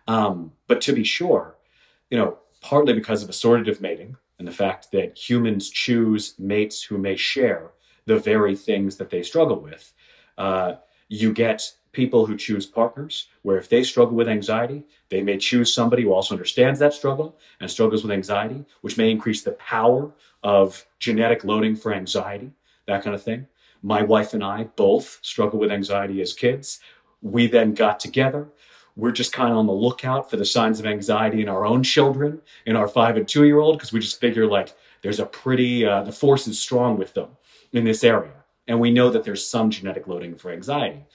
Um, 0.08 0.52
but 0.68 0.82
to 0.82 0.94
be 0.94 1.04
sure, 1.04 1.56
you 2.10 2.18
know, 2.18 2.38
partly 2.62 2.94
because 2.94 3.24
of 3.24 3.30
assortative 3.30 3.82
mating 3.82 4.16
and 4.40 4.48
the 4.48 4.52
fact 4.52 4.92
that 4.92 5.18
humans 5.18 5.70
choose 5.70 6.36
mates 6.38 6.84
who 6.84 6.98
may 6.98 7.16
share 7.16 7.72
the 8.06 8.18
very 8.18 8.56
things 8.56 8.98
that 8.98 9.10
they 9.10 9.24
struggle 9.24 9.60
with, 9.60 9.94
uh, 10.38 10.74
you 11.14 11.32
get 11.32 11.72
people 11.92 12.26
who 12.26 12.36
choose 12.36 12.66
partners 12.66 13.28
where 13.44 13.58
if 13.58 13.70
they 13.70 13.84
struggle 13.84 14.16
with 14.16 14.28
anxiety, 14.28 14.84
they 15.10 15.22
may 15.22 15.38
choose 15.38 15.72
somebody 15.72 16.02
who 16.02 16.12
also 16.12 16.34
understands 16.34 16.80
that 16.80 16.92
struggle 16.92 17.38
and 17.60 17.70
struggles 17.70 18.02
with 18.02 18.12
anxiety, 18.12 18.66
which 18.82 18.98
may 18.98 19.12
increase 19.12 19.44
the 19.44 19.52
power 19.52 20.12
of 20.42 20.86
genetic 20.98 21.44
loading 21.44 21.76
for 21.76 21.94
anxiety, 21.94 22.52
that 22.88 23.04
kind 23.04 23.16
of 23.16 23.22
thing. 23.22 23.46
My 23.84 24.02
wife 24.02 24.34
and 24.34 24.44
I 24.44 24.64
both 24.76 25.20
struggle 25.22 25.60
with 25.60 25.72
anxiety 25.72 26.20
as 26.20 26.34
kids. 26.34 26.80
We 27.22 27.46
then 27.46 27.76
got 27.76 28.00
together. 28.00 28.48
We're 28.96 29.12
just 29.12 29.34
kind 29.34 29.52
of 29.52 29.58
on 29.58 29.68
the 29.68 29.74
lookout 29.74 30.32
for 30.32 30.38
the 30.38 30.46
signs 30.46 30.80
of 30.80 30.88
anxiety 30.88 31.44
in 31.44 31.50
our 31.50 31.64
own 31.64 31.84
children, 31.84 32.42
in 32.66 32.76
our 32.76 32.88
five 32.88 33.18
and 33.18 33.28
two 33.28 33.46
year 33.46 33.60
old, 33.60 33.78
because 33.78 33.94
we 33.94 34.00
just 34.00 34.20
figure 34.20 34.48
like 34.48 34.74
there's 35.04 35.20
a 35.20 35.28
pretty, 35.28 35.86
uh, 35.86 36.02
the 36.02 36.12
force 36.12 36.48
is 36.48 36.60
strong 36.60 36.98
with 36.98 37.14
them 37.14 37.30
in 37.72 37.84
this 37.84 38.04
area. 38.04 38.43
And 38.68 38.80
we 38.80 38.92
know 38.92 39.10
that 39.10 39.24
there's 39.24 39.46
some 39.46 39.70
genetic 39.70 40.08
loading 40.08 40.36
for 40.36 40.52
anxiety. 40.52 41.06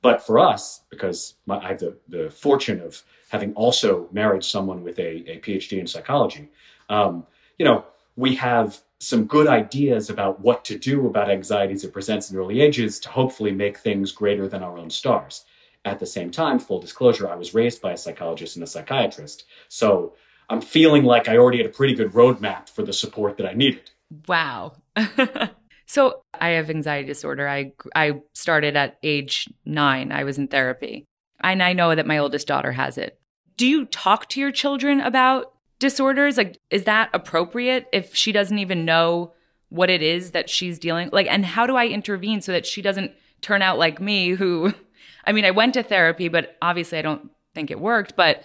But 0.00 0.24
for 0.24 0.38
us, 0.38 0.82
because 0.90 1.34
my, 1.46 1.58
I 1.58 1.68
have 1.68 1.78
the, 1.78 1.96
the 2.08 2.30
fortune 2.30 2.80
of 2.80 3.02
having 3.30 3.54
also 3.54 4.08
married 4.12 4.44
someone 4.44 4.82
with 4.82 4.98
a, 4.98 5.30
a 5.30 5.40
PhD 5.40 5.78
in 5.78 5.86
psychology, 5.86 6.50
um, 6.88 7.26
you 7.58 7.64
know, 7.64 7.84
we 8.16 8.34
have 8.36 8.80
some 8.98 9.24
good 9.24 9.46
ideas 9.46 10.08
about 10.08 10.40
what 10.40 10.64
to 10.64 10.78
do 10.78 11.06
about 11.06 11.30
anxiety 11.30 11.74
as 11.74 11.84
it 11.84 11.92
presents 11.92 12.30
in 12.30 12.38
early 12.38 12.60
ages 12.60 13.00
to 13.00 13.08
hopefully 13.08 13.52
make 13.52 13.78
things 13.78 14.12
greater 14.12 14.48
than 14.48 14.62
our 14.62 14.78
own 14.78 14.90
stars. 14.90 15.44
At 15.84 16.00
the 16.00 16.06
same 16.06 16.30
time, 16.30 16.58
full 16.58 16.80
disclosure, 16.80 17.28
I 17.28 17.34
was 17.34 17.52
raised 17.52 17.82
by 17.82 17.92
a 17.92 17.96
psychologist 17.96 18.56
and 18.56 18.62
a 18.62 18.66
psychiatrist. 18.66 19.44
So 19.68 20.14
I'm 20.48 20.60
feeling 20.62 21.04
like 21.04 21.28
I 21.28 21.36
already 21.36 21.58
had 21.58 21.66
a 21.66 21.70
pretty 21.70 21.94
good 21.94 22.12
roadmap 22.12 22.68
for 22.68 22.82
the 22.82 22.92
support 22.92 23.36
that 23.36 23.46
I 23.46 23.52
needed. 23.52 23.90
Wow. 24.26 24.76
so 25.86 26.22
I 26.32 26.50
have 26.50 26.70
anxiety 26.70 27.06
disorder. 27.06 27.48
I 27.48 27.72
I 27.94 28.20
started 28.32 28.76
at 28.76 28.98
age 29.02 29.48
nine. 29.64 30.12
I 30.12 30.24
was 30.24 30.38
in 30.38 30.48
therapy, 30.48 31.04
and 31.42 31.62
I 31.62 31.72
know 31.72 31.94
that 31.94 32.06
my 32.06 32.18
oldest 32.18 32.46
daughter 32.46 32.72
has 32.72 32.98
it. 32.98 33.18
Do 33.56 33.66
you 33.66 33.84
talk 33.86 34.28
to 34.30 34.40
your 34.40 34.50
children 34.50 35.00
about 35.00 35.52
disorders? 35.78 36.36
Like, 36.36 36.58
is 36.70 36.84
that 36.84 37.10
appropriate 37.12 37.86
if 37.92 38.14
she 38.14 38.32
doesn't 38.32 38.58
even 38.58 38.84
know 38.84 39.32
what 39.68 39.90
it 39.90 40.02
is 40.02 40.32
that 40.32 40.50
she's 40.50 40.78
dealing 40.78 41.10
like? 41.12 41.26
And 41.28 41.44
how 41.44 41.66
do 41.66 41.76
I 41.76 41.86
intervene 41.86 42.40
so 42.40 42.52
that 42.52 42.66
she 42.66 42.82
doesn't 42.82 43.12
turn 43.42 43.62
out 43.62 43.78
like 43.78 44.00
me? 44.00 44.30
Who, 44.30 44.72
I 45.24 45.32
mean, 45.32 45.44
I 45.44 45.50
went 45.50 45.74
to 45.74 45.82
therapy, 45.82 46.28
but 46.28 46.56
obviously 46.62 46.98
I 46.98 47.02
don't 47.02 47.30
think 47.54 47.70
it 47.70 47.80
worked. 47.80 48.16
But 48.16 48.44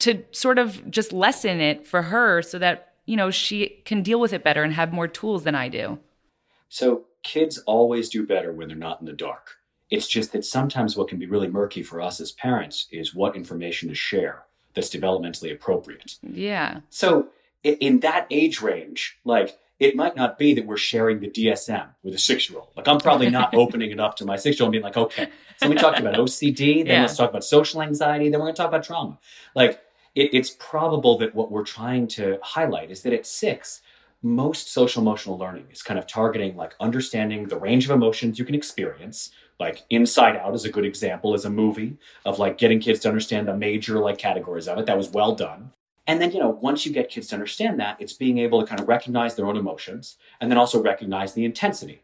to 0.00 0.24
sort 0.32 0.58
of 0.58 0.90
just 0.90 1.12
lessen 1.12 1.60
it 1.60 1.86
for 1.86 2.02
her 2.02 2.42
so 2.42 2.58
that 2.58 2.94
you 3.06 3.16
know 3.16 3.30
she 3.30 3.80
can 3.84 4.02
deal 4.02 4.20
with 4.20 4.32
it 4.32 4.44
better 4.44 4.62
and 4.62 4.72
have 4.74 4.92
more 4.92 5.08
tools 5.08 5.44
than 5.44 5.54
I 5.54 5.68
do. 5.68 5.98
So 6.68 7.04
kids 7.22 7.58
always 7.66 8.08
do 8.08 8.26
better 8.26 8.52
when 8.52 8.68
they're 8.68 8.76
not 8.76 9.00
in 9.00 9.06
the 9.06 9.12
dark. 9.12 9.56
It's 9.90 10.06
just 10.06 10.32
that 10.32 10.44
sometimes 10.44 10.96
what 10.96 11.08
can 11.08 11.18
be 11.18 11.26
really 11.26 11.48
murky 11.48 11.82
for 11.82 12.00
us 12.00 12.20
as 12.20 12.32
parents 12.32 12.86
is 12.90 13.14
what 13.14 13.36
information 13.36 13.88
to 13.88 13.94
share 13.94 14.44
that's 14.74 14.94
developmentally 14.94 15.52
appropriate. 15.52 16.16
Yeah. 16.22 16.80
So 16.90 17.28
in 17.62 18.00
that 18.00 18.26
age 18.30 18.60
range, 18.60 19.18
like 19.24 19.58
it 19.78 19.94
might 19.94 20.16
not 20.16 20.38
be 20.38 20.54
that 20.54 20.66
we're 20.66 20.76
sharing 20.76 21.20
the 21.20 21.28
DSM 21.28 21.88
with 22.02 22.14
a 22.14 22.18
six 22.18 22.50
year 22.50 22.58
old. 22.58 22.68
Like 22.76 22.88
I'm 22.88 22.98
probably 22.98 23.30
not 23.30 23.54
opening 23.54 23.90
it 23.90 24.00
up 24.00 24.16
to 24.16 24.24
my 24.24 24.36
six 24.36 24.58
year 24.58 24.64
old 24.64 24.74
and 24.74 24.82
being 24.82 24.84
like, 24.84 24.96
okay, 24.96 25.28
so 25.56 25.68
we 25.68 25.74
talked 25.74 26.00
about 26.00 26.14
OCD, 26.14 26.78
then 26.78 26.86
yeah. 26.86 27.00
let's 27.02 27.16
talk 27.16 27.30
about 27.30 27.44
social 27.44 27.82
anxiety, 27.82 28.28
then 28.28 28.40
we're 28.40 28.46
going 28.46 28.54
to 28.54 28.62
talk 28.62 28.68
about 28.68 28.84
trauma. 28.84 29.18
Like 29.54 29.80
it, 30.14 30.30
it's 30.32 30.50
probable 30.50 31.18
that 31.18 31.34
what 31.34 31.50
we're 31.50 31.64
trying 31.64 32.08
to 32.08 32.38
highlight 32.42 32.90
is 32.90 33.02
that 33.02 33.12
at 33.12 33.26
six, 33.26 33.82
most 34.22 34.72
social 34.72 35.00
emotional 35.00 35.38
learning 35.38 35.66
is 35.70 35.82
kind 35.82 35.98
of 35.98 36.06
targeting 36.06 36.56
like 36.56 36.74
understanding 36.80 37.46
the 37.46 37.58
range 37.58 37.84
of 37.84 37.92
emotions 37.92 38.38
you 38.38 38.44
can 38.44 38.54
experience. 38.54 39.30
Like 39.60 39.82
Inside 39.90 40.36
Out 40.36 40.54
is 40.54 40.64
a 40.64 40.70
good 40.70 40.84
example 40.84 41.34
as 41.34 41.44
a 41.44 41.50
movie 41.50 41.96
of 42.24 42.38
like 42.38 42.58
getting 42.58 42.80
kids 42.80 43.00
to 43.00 43.08
understand 43.08 43.46
the 43.46 43.56
major 43.56 43.98
like 43.98 44.18
categories 44.18 44.66
of 44.66 44.78
it. 44.78 44.86
That 44.86 44.96
was 44.96 45.10
well 45.10 45.34
done. 45.34 45.72
And 46.06 46.20
then, 46.20 46.32
you 46.32 46.38
know, 46.40 46.48
once 46.48 46.86
you 46.86 46.92
get 46.92 47.10
kids 47.10 47.28
to 47.28 47.34
understand 47.34 47.78
that, 47.80 48.00
it's 48.00 48.14
being 48.14 48.38
able 48.38 48.60
to 48.60 48.66
kind 48.66 48.80
of 48.80 48.88
recognize 48.88 49.34
their 49.34 49.46
own 49.46 49.58
emotions 49.58 50.16
and 50.40 50.50
then 50.50 50.58
also 50.58 50.82
recognize 50.82 51.34
the 51.34 51.44
intensity. 51.44 52.02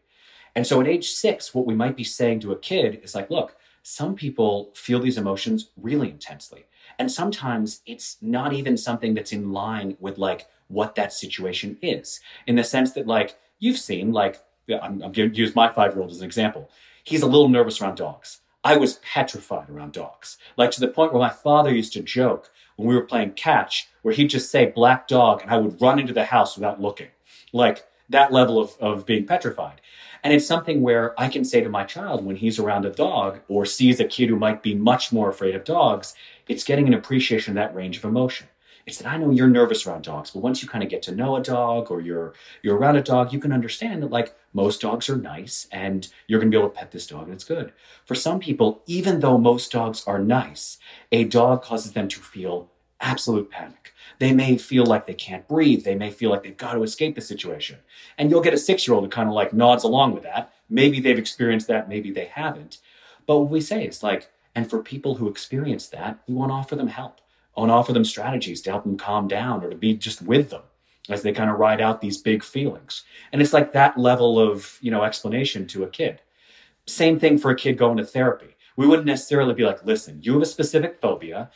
And 0.53 0.65
so 0.65 0.79
at 0.79 0.87
age 0.87 1.09
six, 1.09 1.53
what 1.53 1.65
we 1.65 1.75
might 1.75 1.97
be 1.97 2.03
saying 2.03 2.41
to 2.41 2.51
a 2.51 2.59
kid 2.59 3.01
is 3.03 3.15
like, 3.15 3.29
look, 3.29 3.57
some 3.83 4.15
people 4.15 4.71
feel 4.75 4.99
these 4.99 5.17
emotions 5.17 5.69
really 5.75 6.09
intensely. 6.09 6.65
And 6.97 7.11
sometimes 7.11 7.81
it's 7.85 8.17
not 8.21 8.53
even 8.53 8.77
something 8.77 9.13
that's 9.13 9.33
in 9.33 9.51
line 9.51 9.97
with 9.99 10.17
like 10.17 10.47
what 10.67 10.95
that 10.95 11.13
situation 11.13 11.77
is, 11.81 12.19
in 12.47 12.55
the 12.55 12.63
sense 12.63 12.93
that 12.93 13.07
like 13.07 13.37
you've 13.59 13.77
seen, 13.77 14.11
like 14.11 14.41
I'm, 14.69 15.01
I'm 15.03 15.11
going 15.11 15.31
to 15.31 15.35
use 15.35 15.55
my 15.55 15.69
five 15.69 15.93
year 15.93 16.01
old 16.01 16.11
as 16.11 16.19
an 16.19 16.25
example. 16.25 16.69
He's 17.03 17.21
a 17.21 17.27
little 17.27 17.49
nervous 17.49 17.81
around 17.81 17.97
dogs. 17.97 18.39
I 18.63 18.77
was 18.77 18.99
petrified 19.13 19.69
around 19.69 19.93
dogs, 19.93 20.37
like 20.57 20.71
to 20.71 20.79
the 20.79 20.87
point 20.87 21.13
where 21.13 21.21
my 21.21 21.29
father 21.29 21.73
used 21.73 21.93
to 21.93 22.01
joke 22.01 22.49
when 22.77 22.87
we 22.87 22.95
were 22.95 23.03
playing 23.03 23.33
catch, 23.33 23.87
where 24.01 24.13
he'd 24.13 24.29
just 24.31 24.49
say 24.49 24.65
black 24.65 25.07
dog, 25.07 25.43
and 25.43 25.51
I 25.51 25.57
would 25.57 25.79
run 25.79 25.99
into 25.99 26.13
the 26.13 26.25
house 26.25 26.57
without 26.57 26.81
looking, 26.81 27.09
like 27.53 27.85
that 28.09 28.33
level 28.33 28.59
of, 28.59 28.75
of 28.79 29.05
being 29.05 29.27
petrified. 29.27 29.81
And 30.25 30.33
it's 30.33 30.47
something 30.47 30.81
where 30.81 31.13
I 31.21 31.27
can 31.27 31.45
say 31.45 31.61
to 31.61 31.69
my 31.69 31.83
child 31.83 32.25
when 32.25 32.35
he's 32.35 32.57
around 32.57 32.83
a 32.83 32.89
dog 32.89 33.41
or 33.47 33.63
sees 33.63 33.99
a 33.99 34.05
kid 34.05 34.27
who 34.27 34.35
might 34.35 34.63
be 34.63 34.73
much 34.73 35.13
more 35.13 35.29
afraid 35.29 35.53
of 35.53 35.63
dogs, 35.63 36.15
it's 36.47 36.63
getting 36.63 36.87
an 36.87 36.95
appreciation 36.95 37.51
of 37.51 37.55
that 37.57 37.75
range 37.75 37.97
of 37.97 38.05
emotion. 38.05 38.47
It's 38.87 38.97
that 38.97 39.07
I 39.07 39.17
know 39.17 39.29
you're 39.29 39.47
nervous 39.47 39.85
around 39.85 40.03
dogs, 40.03 40.31
but 40.31 40.39
once 40.39 40.63
you 40.63 40.67
kind 40.67 40.83
of 40.83 40.89
get 40.89 41.03
to 41.03 41.13
know 41.13 41.35
a 41.35 41.43
dog 41.43 41.91
or 41.91 42.01
you're 42.01 42.33
you're 42.63 42.75
around 42.75 42.95
a 42.95 43.03
dog, 43.03 43.33
you 43.33 43.39
can 43.39 43.51
understand 43.51 44.01
that 44.01 44.09
like 44.09 44.35
most 44.51 44.81
dogs 44.81 45.11
are 45.11 45.15
nice 45.15 45.67
and 45.71 46.07
you're 46.25 46.39
to 46.39 46.47
be 46.47 46.57
able 46.57 46.69
to 46.69 46.75
pet 46.75 46.89
this 46.89 47.05
dog 47.05 47.25
and 47.25 47.33
it's 47.33 47.43
good. 47.43 47.71
For 48.03 48.15
some 48.15 48.39
people, 48.39 48.81
even 48.87 49.19
though 49.19 49.37
most 49.37 49.71
dogs 49.71 50.03
are 50.07 50.17
nice, 50.17 50.79
a 51.11 51.25
dog 51.25 51.61
causes 51.61 51.91
them 51.91 52.07
to 52.07 52.19
feel 52.19 52.71
absolute 53.05 53.49
panic. 53.49 53.93
They 54.19 54.33
may 54.33 54.57
feel 54.57 54.85
like 54.85 55.05
they 55.05 55.13
can't 55.13 55.47
breathe. 55.47 55.83
They 55.83 55.95
may 55.95 56.09
feel 56.11 56.29
like 56.29 56.43
they've 56.43 56.55
got 56.55 56.73
to 56.73 56.83
escape 56.83 57.15
the 57.15 57.21
situation. 57.21 57.79
And 58.17 58.29
you'll 58.29 58.41
get 58.41 58.53
a 58.53 58.57
six 58.57 58.87
year 58.87 58.95
old 58.95 59.03
who 59.03 59.09
kind 59.09 59.29
of 59.29 59.35
like 59.35 59.53
nods 59.53 59.83
along 59.83 60.13
with 60.13 60.23
that. 60.23 60.53
Maybe 60.69 60.99
they've 60.99 61.17
experienced 61.17 61.67
that, 61.67 61.89
maybe 61.89 62.11
they 62.11 62.25
haven't. 62.25 62.79
But 63.25 63.39
what 63.39 63.49
we 63.49 63.61
say 63.61 63.85
is 63.85 64.03
like, 64.03 64.29
and 64.55 64.69
for 64.69 64.81
people 64.81 65.15
who 65.15 65.29
experience 65.29 65.87
that, 65.89 66.19
we 66.27 66.33
want 66.33 66.49
to 66.49 66.55
offer 66.55 66.75
them 66.75 66.87
help 66.87 67.21
I 67.55 67.61
want 67.61 67.69
to 67.69 67.75
offer 67.75 67.93
them 67.93 68.05
strategies 68.05 68.61
to 68.61 68.71
help 68.71 68.83
them 68.83 68.97
calm 68.97 69.27
down 69.27 69.63
or 69.63 69.69
to 69.69 69.75
be 69.75 69.95
just 69.95 70.21
with 70.21 70.49
them 70.49 70.63
as 71.07 71.21
they 71.21 71.31
kind 71.31 71.49
of 71.49 71.57
ride 71.57 71.79
out 71.79 72.01
these 72.01 72.17
big 72.17 72.43
feelings. 72.43 73.03
And 73.31 73.41
it's 73.41 73.53
like 73.53 73.71
that 73.71 73.97
level 73.97 74.39
of, 74.39 74.77
you 74.81 74.91
know, 74.91 75.03
explanation 75.03 75.67
to 75.67 75.83
a 75.83 75.89
kid. 75.89 76.21
Same 76.85 77.19
thing 77.19 77.37
for 77.37 77.51
a 77.51 77.55
kid 77.55 77.77
going 77.77 77.97
to 77.97 78.05
therapy. 78.05 78.55
We 78.75 78.87
wouldn't 78.87 79.07
necessarily 79.07 79.53
be 79.53 79.63
like, 79.63 79.85
listen, 79.85 80.19
you 80.21 80.33
have 80.33 80.41
a 80.41 80.45
specific 80.45 80.99
phobia. 80.99 81.49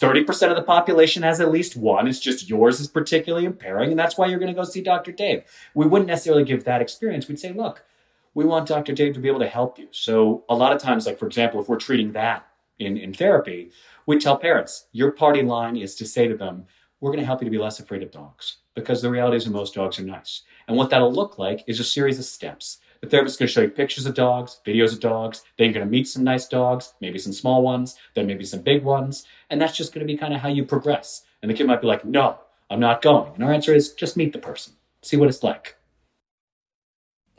30% 0.00 0.50
of 0.50 0.56
the 0.56 0.62
population 0.62 1.22
has 1.22 1.40
at 1.40 1.52
least 1.52 1.76
one. 1.76 2.08
It's 2.08 2.20
just 2.20 2.48
yours 2.48 2.80
is 2.80 2.88
particularly 2.88 3.44
impairing, 3.44 3.90
and 3.90 3.98
that's 3.98 4.16
why 4.16 4.26
you're 4.26 4.38
going 4.38 4.52
to 4.52 4.58
go 4.58 4.64
see 4.64 4.80
Dr. 4.80 5.12
Dave. 5.12 5.44
We 5.74 5.86
wouldn't 5.86 6.08
necessarily 6.08 6.44
give 6.44 6.64
that 6.64 6.80
experience. 6.80 7.28
We'd 7.28 7.38
say, 7.38 7.52
look, 7.52 7.84
we 8.32 8.44
want 8.44 8.66
Dr. 8.66 8.94
Dave 8.94 9.12
to 9.14 9.20
be 9.20 9.28
able 9.28 9.40
to 9.40 9.48
help 9.48 9.78
you. 9.78 9.88
So, 9.90 10.44
a 10.48 10.54
lot 10.54 10.72
of 10.72 10.80
times, 10.80 11.06
like 11.06 11.18
for 11.18 11.26
example, 11.26 11.60
if 11.60 11.68
we're 11.68 11.76
treating 11.76 12.12
that 12.12 12.46
in, 12.78 12.96
in 12.96 13.12
therapy, 13.12 13.72
we 14.06 14.18
tell 14.18 14.38
parents, 14.38 14.86
your 14.92 15.12
party 15.12 15.42
line 15.42 15.76
is 15.76 15.94
to 15.96 16.06
say 16.06 16.26
to 16.26 16.36
them, 16.36 16.66
we're 17.00 17.10
going 17.10 17.20
to 17.20 17.26
help 17.26 17.40
you 17.40 17.46
to 17.46 17.50
be 17.50 17.58
less 17.58 17.80
afraid 17.80 18.02
of 18.02 18.10
dogs 18.10 18.58
because 18.74 19.02
the 19.02 19.10
reality 19.10 19.36
is 19.36 19.44
that 19.44 19.50
most 19.50 19.74
dogs 19.74 19.98
are 19.98 20.04
nice. 20.04 20.42
And 20.68 20.76
what 20.76 20.90
that'll 20.90 21.12
look 21.12 21.38
like 21.38 21.64
is 21.66 21.80
a 21.80 21.84
series 21.84 22.18
of 22.18 22.24
steps. 22.24 22.78
The 23.02 23.08
therapist 23.08 23.34
is 23.34 23.38
going 23.38 23.46
to 23.48 23.52
show 23.52 23.60
you 23.62 23.70
pictures 23.70 24.04
of 24.04 24.14
dogs, 24.14 24.60
videos 24.66 24.92
of 24.92 25.00
dogs. 25.00 25.42
Then 25.56 25.66
you're 25.66 25.74
going 25.74 25.86
to 25.86 25.90
meet 25.90 26.06
some 26.06 26.22
nice 26.22 26.46
dogs, 26.46 26.92
maybe 27.00 27.18
some 27.18 27.32
small 27.32 27.62
ones, 27.62 27.96
then 28.14 28.26
maybe 28.26 28.44
some 28.44 28.60
big 28.60 28.84
ones. 28.84 29.26
And 29.48 29.60
that's 29.60 29.76
just 29.76 29.94
going 29.94 30.06
to 30.06 30.12
be 30.12 30.18
kind 30.18 30.34
of 30.34 30.40
how 30.40 30.48
you 30.48 30.64
progress. 30.64 31.22
And 31.40 31.50
the 31.50 31.54
kid 31.54 31.66
might 31.66 31.80
be 31.80 31.86
like, 31.86 32.04
no, 32.04 32.38
I'm 32.68 32.80
not 32.80 33.00
going. 33.00 33.32
And 33.34 33.44
our 33.44 33.52
answer 33.52 33.74
is 33.74 33.92
just 33.92 34.16
meet 34.16 34.34
the 34.34 34.38
person, 34.38 34.74
see 35.02 35.16
what 35.16 35.28
it's 35.28 35.42
like. 35.42 35.76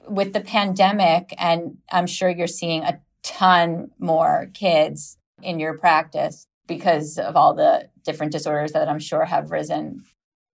With 0.07 0.33
the 0.33 0.41
pandemic, 0.41 1.33
and 1.37 1.77
I'm 1.91 2.07
sure 2.07 2.29
you're 2.29 2.47
seeing 2.47 2.83
a 2.83 2.99
ton 3.21 3.91
more 3.99 4.49
kids 4.53 5.17
in 5.43 5.59
your 5.59 5.77
practice 5.77 6.47
because 6.67 7.19
of 7.19 7.35
all 7.35 7.53
the 7.53 7.89
different 8.03 8.31
disorders 8.31 8.71
that 8.71 8.89
I'm 8.89 8.99
sure 8.99 9.25
have 9.25 9.51
risen. 9.51 10.05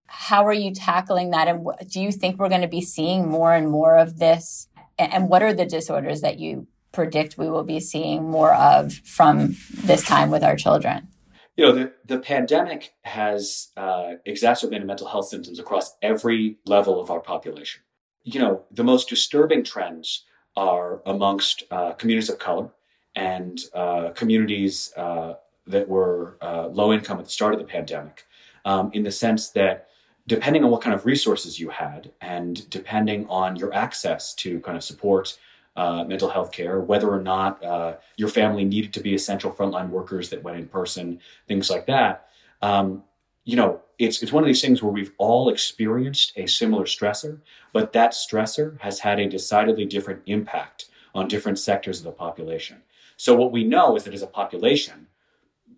How 0.08 0.46
are 0.46 0.54
you 0.54 0.74
tackling 0.74 1.32
that? 1.32 1.48
And 1.48 1.65
do 1.89 2.02
you 2.02 2.12
think 2.12 2.38
we're 2.38 2.50
going 2.50 2.62
to 2.62 2.67
be 2.67 2.82
seeing 2.82 3.30
more 3.30 3.54
and 3.54 3.70
more 3.70 3.98
of 3.98 4.20
this? 4.20 4.67
And 4.97 5.29
what 5.29 5.43
are 5.43 5.53
the 5.53 5.65
disorders 5.65 6.21
that 6.21 6.39
you 6.39 6.67
predict 6.91 7.38
we 7.38 7.49
will 7.49 7.63
be 7.63 7.79
seeing 7.79 8.23
more 8.29 8.53
of 8.53 8.93
from 8.93 9.55
this 9.73 10.03
time 10.03 10.31
with 10.31 10.43
our 10.43 10.55
children? 10.55 11.07
You 11.55 11.65
know, 11.65 11.71
the, 11.71 11.93
the 12.05 12.19
pandemic 12.19 12.93
has 13.03 13.69
uh, 13.77 14.13
exacerbated 14.25 14.86
mental 14.86 15.07
health 15.07 15.27
symptoms 15.27 15.60
across 15.60 15.95
every 16.01 16.57
level 16.65 17.01
of 17.01 17.10
our 17.10 17.19
population. 17.19 17.81
You 18.23 18.39
know, 18.39 18.63
the 18.71 18.83
most 18.83 19.10
disturbing 19.10 19.63
trends 19.63 20.25
are 20.55 21.01
amongst 21.05 21.63
uh, 21.71 21.93
communities 21.93 22.29
of 22.29 22.39
color 22.39 22.69
and 23.15 23.60
uh, 23.73 24.10
communities 24.12 24.93
uh, 24.97 25.33
that 25.65 25.89
were 25.89 26.38
uh, 26.41 26.67
low 26.67 26.93
income 26.93 27.19
at 27.19 27.25
the 27.25 27.31
start 27.31 27.53
of 27.53 27.60
the 27.60 27.65
pandemic, 27.65 28.25
um, 28.65 28.91
in 28.93 29.03
the 29.03 29.12
sense 29.12 29.49
that 29.49 29.88
depending 30.28 30.63
on 30.63 30.70
what 30.70 30.82
kind 30.82 30.94
of 30.94 31.06
resources 31.06 31.60
you 31.60 31.70
had 31.70 32.12
and 32.22 32.70
depending 32.70 33.26
on 33.30 33.56
your 33.56 33.74
access 33.74 34.34
to 34.36 34.60
kind 34.60 34.78
of 34.78 34.84
support 34.84 35.38
uh, 35.78 36.04
mental 36.04 36.30
health 36.30 36.52
care, 36.52 36.82
whether 36.82 37.10
or 37.10 37.22
not 37.22 37.63
uh, 37.63 37.96
your 38.18 38.30
family 38.30 38.66
needed 38.66 38.92
to 38.94 39.00
be 39.00 39.13
essential 39.13 39.52
frontline 39.52 39.90
workers 39.90 40.30
that 40.30 40.44
went 40.44 40.58
in 40.58 40.68
person, 40.68 41.20
things 41.48 41.70
like 41.70 41.86
that. 41.86 42.30
Um, 42.62 43.04
you 43.46 43.56
know, 43.56 43.82
it's 44.00 44.22
it's 44.22 44.32
one 44.32 44.44
of 44.44 44.48
these 44.48 44.62
things 44.62 44.84
where 44.84 44.92
we've 44.92 45.13
all 45.18 45.50
experienced 45.50 46.34
a 46.36 46.48
similar 46.48 46.84
stressor, 46.84 47.40
but 47.72 47.94
that 47.94 48.12
stressor 48.12 48.80
has 48.82 49.00
had 49.00 49.20
a 49.20 49.30
decidedly 49.30 49.86
different 49.86 50.22
impact 50.26 50.86
on 51.16 51.28
different 51.28 51.58
sectors 51.58 52.00
of 52.00 52.06
the 52.06 52.12
population. 52.12 52.82
So 53.16 53.36
what 53.36 53.52
we 53.52 53.63
know 53.63 53.96
is 53.96 54.04
that 54.04 54.13
as 54.13 54.22
a 54.22 54.28
population, 54.28 55.08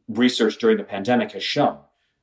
research 0.08 0.58
during 0.58 0.78
the 0.78 0.84
pandemic 0.84 1.34
has 1.34 1.44
shown 1.44 1.78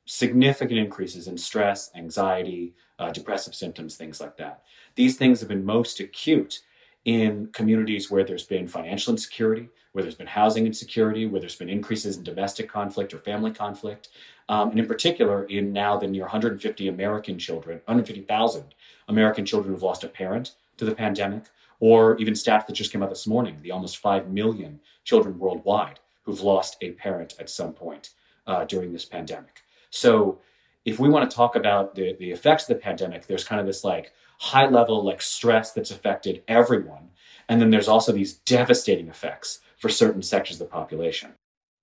significant 0.06 0.78
increases 0.78 1.28
in 1.28 1.36
stress, 1.36 1.90
anxiety, 1.94 2.74
uh, 2.98 3.10
depressive 3.10 3.54
symptoms, 3.54 3.96
things 3.96 4.20
like 4.20 4.36
that. 4.38 4.62
These 4.94 5.16
things 5.16 5.40
have 5.40 5.48
been 5.48 5.64
most 5.64 6.00
acute 6.00 6.60
in 7.04 7.48
communities 7.52 8.10
where 8.10 8.24
there's 8.24 8.44
been 8.44 8.66
financial 8.66 9.12
insecurity, 9.12 9.68
where 9.92 10.02
there's 10.02 10.14
been 10.14 10.26
housing 10.26 10.66
insecurity, 10.66 11.26
where 11.26 11.40
there's 11.40 11.56
been 11.56 11.68
increases 11.68 12.16
in 12.16 12.24
domestic 12.24 12.68
conflict 12.68 13.14
or 13.14 13.18
family 13.18 13.50
conflict, 13.50 14.08
um, 14.48 14.70
and 14.70 14.80
in 14.80 14.86
particular 14.86 15.44
in 15.44 15.72
now 15.72 15.96
the 15.96 16.06
near 16.06 16.22
150 16.22 16.88
American 16.88 17.38
children, 17.38 17.80
150,000 17.84 18.74
American 19.08 19.44
children 19.44 19.72
who've 19.72 19.82
lost 19.82 20.04
a 20.04 20.08
parent 20.08 20.54
to 20.76 20.84
the 20.84 20.94
pandemic, 20.94 21.44
or 21.78 22.16
even 22.18 22.34
stats 22.34 22.66
that 22.66 22.72
just 22.72 22.92
came 22.92 23.02
out 23.02 23.08
this 23.08 23.26
morning, 23.26 23.58
the 23.62 23.70
almost 23.70 23.98
5 23.98 24.28
million 24.28 24.80
children 25.04 25.38
worldwide 25.38 26.00
who've 26.22 26.40
lost 26.40 26.76
a 26.80 26.92
parent 26.92 27.34
at 27.38 27.50
some 27.50 27.72
point 27.72 28.10
uh, 28.46 28.64
during 28.64 28.92
this 28.92 29.04
pandemic. 29.04 29.62
So 29.90 30.40
if 30.84 30.98
we 30.98 31.08
want 31.08 31.28
to 31.28 31.36
talk 31.36 31.56
about 31.56 31.94
the, 31.94 32.14
the 32.18 32.30
effects 32.30 32.68
of 32.68 32.76
the 32.76 32.82
pandemic, 32.82 33.26
there's 33.26 33.44
kind 33.44 33.60
of 33.60 33.66
this 33.66 33.84
like 33.84 34.12
high 34.38 34.68
level 34.68 35.04
like 35.04 35.22
stress 35.22 35.72
that's 35.72 35.90
affected 35.90 36.42
everyone. 36.48 37.10
And 37.48 37.60
then 37.60 37.70
there's 37.70 37.88
also 37.88 38.12
these 38.12 38.34
devastating 38.34 39.08
effects 39.08 39.60
for 39.78 39.88
certain 39.88 40.22
sections 40.22 40.60
of 40.60 40.68
the 40.68 40.72
population. 40.72 41.34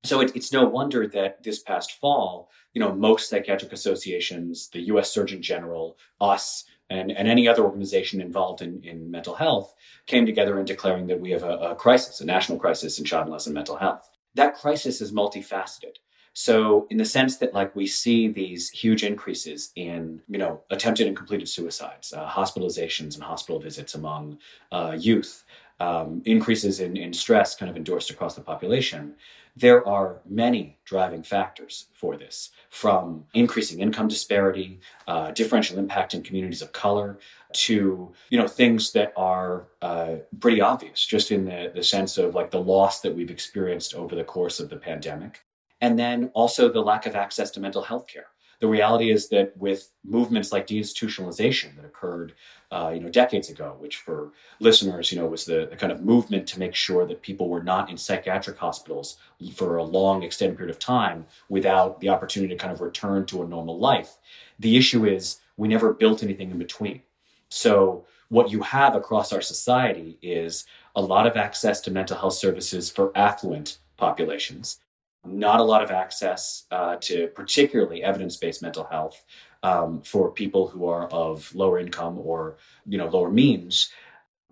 So 0.04 0.20
it, 0.20 0.36
it's 0.36 0.52
no 0.52 0.66
wonder 0.66 1.08
that 1.08 1.44
this 1.44 1.60
past 1.60 1.94
fall, 1.94 2.50
you 2.74 2.82
know, 2.82 2.94
most 2.94 3.30
psychiatric 3.30 3.72
associations, 3.72 4.70
the 4.70 4.82
US 4.82 5.12
Surgeon 5.12 5.42
General, 5.42 5.98
us, 6.20 6.66
and, 6.90 7.12
and 7.12 7.28
any 7.28 7.48
other 7.48 7.64
organization 7.64 8.22
involved 8.22 8.62
in, 8.62 8.84
in 8.84 9.10
mental 9.10 9.36
health 9.36 9.74
came 10.06 10.26
together 10.26 10.60
in 10.60 10.66
declaring 10.66 11.08
that 11.08 11.20
we 11.20 11.32
have 11.32 11.44
a, 11.44 11.58
a 11.58 11.76
crisis, 11.76 12.22
a 12.22 12.26
national 12.26 12.60
crisis 12.60 13.00
in 13.00 13.06
child 13.06 13.28
molestation 13.28 13.54
mental 13.54 13.78
health. 13.78 14.10
That 14.36 14.56
crisis 14.56 15.02
is 15.02 15.14
multifaceted. 15.14 15.98
So, 16.34 16.88
in 16.90 16.98
the 16.98 17.06
sense 17.06 17.38
that, 17.38 17.54
like, 17.54 17.76
we 17.76 17.86
see 17.86 18.28
these 18.28 18.70
huge 18.72 19.04
increases 19.04 19.72
in, 19.76 20.22
you 20.28 20.40
know, 20.40 20.62
attempted 20.72 21.06
and 21.08 21.16
completed 21.16 21.48
suicides, 21.48 22.12
uh, 22.12 22.28
hospitalizations 22.28 23.14
and 23.14 23.24
hospital 23.24 23.60
visits 23.60 23.94
among 23.94 24.40
uh, 24.72 24.98
youth, 24.98 25.44
um, 25.80 26.22
increases 26.26 26.80
in, 26.80 26.98
in 26.98 27.14
stress 27.14 27.56
kind 27.56 27.70
of 27.70 27.78
endorsed 27.78 28.10
across 28.10 28.36
the 28.36 28.42
population, 28.42 29.16
there 29.56 29.88
are 29.88 30.22
many 30.28 30.80
driving 30.86 31.22
factors 31.22 31.88
for 31.94 32.18
this, 32.18 32.50
from 32.70 33.26
increasing 33.34 33.80
income 33.80 34.08
disparity, 34.08 34.80
uh, 35.08 35.32
differential 35.32 35.78
impact 35.78 36.14
in 36.14 36.24
communities 36.24 36.62
of 36.62 36.72
color, 36.72 37.20
to 37.52 38.12
you 38.30 38.38
know 38.40 38.48
things 38.48 38.92
that 38.94 39.14
are 39.16 39.68
uh, 39.84 40.16
pretty 40.40 40.60
obvious, 40.60 41.06
just 41.06 41.32
in 41.32 41.46
the, 41.46 41.72
the 41.76 41.84
sense 41.84 42.18
of 42.18 42.34
like 42.34 42.50
the 42.50 42.60
loss 42.60 43.02
that 43.02 43.14
we've 43.16 43.30
experienced 43.30 43.94
over 43.94 44.16
the 44.16 44.24
course 44.24 44.60
of 44.60 44.70
the 44.70 44.78
pandemic, 44.78 45.42
and 45.84 46.00
then 46.00 46.32
also 46.34 46.72
the 46.72 46.80
lack 46.80 47.06
of 47.06 47.14
access 47.14 47.52
to 47.52 47.60
mental 47.60 47.84
health 47.84 48.08
care. 48.08 48.28
The 48.62 48.70
reality 48.70 49.12
is 49.12 49.28
that 49.30 49.52
with 49.58 49.92
movements 50.06 50.54
like 50.54 50.66
deinstitutionalization 50.66 51.76
that 51.76 51.84
occurred, 51.84 52.36
uh, 52.72 52.92
you 52.94 53.02
know, 53.02 53.10
decades 53.10 53.50
ago, 53.50 53.76
which 53.78 53.98
for 53.98 54.32
listeners, 54.62 55.12
you 55.12 55.20
know, 55.20 55.28
was 55.28 55.44
the, 55.44 55.68
the, 55.70 55.76
kind 55.76 55.92
of 55.92 56.02
movement 56.02 56.48
to 56.48 56.60
make 56.60 56.74
sure 56.74 57.06
that 57.06 57.22
people 57.22 57.50
were 57.50 57.62
not 57.62 57.90
in 57.90 57.98
psychiatric 57.98 58.58
hospitals 58.58 59.18
for 59.54 59.76
a 59.76 59.84
long, 59.84 60.24
extended 60.24 60.56
period 60.56 60.74
of 60.74 60.80
time 60.80 61.26
without 61.50 62.00
the 62.00 62.08
opportunity 62.08 62.54
to 62.54 62.58
kind 62.58 62.72
of 62.72 62.80
return 62.80 63.26
to 63.26 63.44
a 63.44 63.48
normal 63.48 63.78
life. 63.78 64.16
The 64.58 64.78
issue 64.78 65.06
is 65.06 65.42
we 65.58 65.68
never 65.68 65.92
built 65.92 66.24
anything 66.24 66.50
in 66.50 66.60
between. 66.60 67.02
So 67.50 68.06
what 68.30 68.52
you 68.52 68.62
have 68.62 68.96
across 68.96 69.34
our 69.34 69.42
society 69.42 70.18
is 70.22 70.66
a 70.96 71.02
lot 71.02 71.28
of 71.28 71.36
access 71.36 71.82
to 71.82 71.92
mental 71.92 72.18
health 72.18 72.36
services 72.36 72.90
for 72.90 73.12
affluent 73.18 73.80
populations 73.98 74.80
not 75.26 75.60
a 75.60 75.64
lot 75.64 75.84
of 75.84 75.92
access 75.92 76.66
uh, 76.72 76.98
to 76.98 77.28
particularly 77.28 78.04
evidence-based 78.04 78.62
mental 78.62 78.84
health 78.86 79.24
um, 79.64 80.02
for 80.02 80.32
people 80.32 80.68
who 80.68 80.88
are 80.88 81.08
of 81.08 81.54
lower 81.56 81.80
income 81.80 82.20
or 82.20 82.58
you 82.86 82.98
know 82.98 83.08
lower 83.08 83.32
means. 83.32 83.90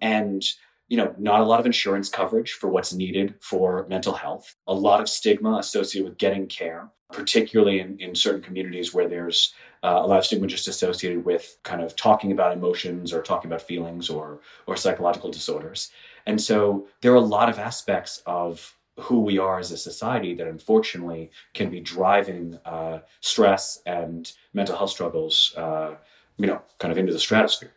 And 0.01 0.43
you 0.87 0.97
know 0.97 1.13
not 1.17 1.41
a 1.41 1.45
lot 1.45 1.59
of 1.59 1.65
insurance 1.65 2.09
coverage 2.09 2.53
for 2.53 2.67
what's 2.67 2.93
needed 2.93 3.35
for 3.39 3.85
mental 3.89 4.13
health. 4.13 4.55
A 4.67 4.73
lot 4.73 5.01
of 5.01 5.09
stigma 5.09 5.57
associated 5.57 6.09
with 6.09 6.17
getting 6.17 6.47
care 6.47 6.89
particularly 7.11 7.79
in, 7.79 7.97
in 7.99 8.15
certain 8.15 8.41
communities 8.41 8.93
where 8.93 9.07
there's 9.07 9.53
uh, 9.83 9.99
a 10.01 10.07
lot 10.07 10.19
of 10.19 10.25
stigma 10.25 10.47
just 10.47 10.67
associated 10.67 11.25
with 11.25 11.57
kind 11.63 11.81
of 11.81 11.95
talking 11.95 12.31
about 12.31 12.53
emotions 12.53 13.13
or 13.13 13.21
talking 13.21 13.49
about 13.49 13.61
feelings 13.61 14.09
or 14.09 14.39
or 14.67 14.75
psychological 14.77 15.31
disorders. 15.31 15.91
And 16.25 16.39
so 16.39 16.87
there 17.01 17.11
are 17.11 17.15
a 17.15 17.21
lot 17.21 17.49
of 17.49 17.59
aspects 17.59 18.21
of 18.25 18.75
who 18.99 19.21
we 19.21 19.37
are 19.37 19.59
as 19.59 19.71
a 19.71 19.77
society 19.77 20.33
that 20.35 20.47
unfortunately 20.47 21.31
can 21.53 21.69
be 21.69 21.79
driving 21.79 22.59
uh, 22.65 22.99
stress 23.21 23.81
and 23.85 24.33
mental 24.53 24.77
health 24.77 24.91
struggles, 24.91 25.53
uh, 25.57 25.95
you 26.37 26.47
know, 26.47 26.61
kind 26.79 26.91
of 26.91 26.97
into 26.97 27.13
the 27.13 27.19
stratosphere. 27.19 27.71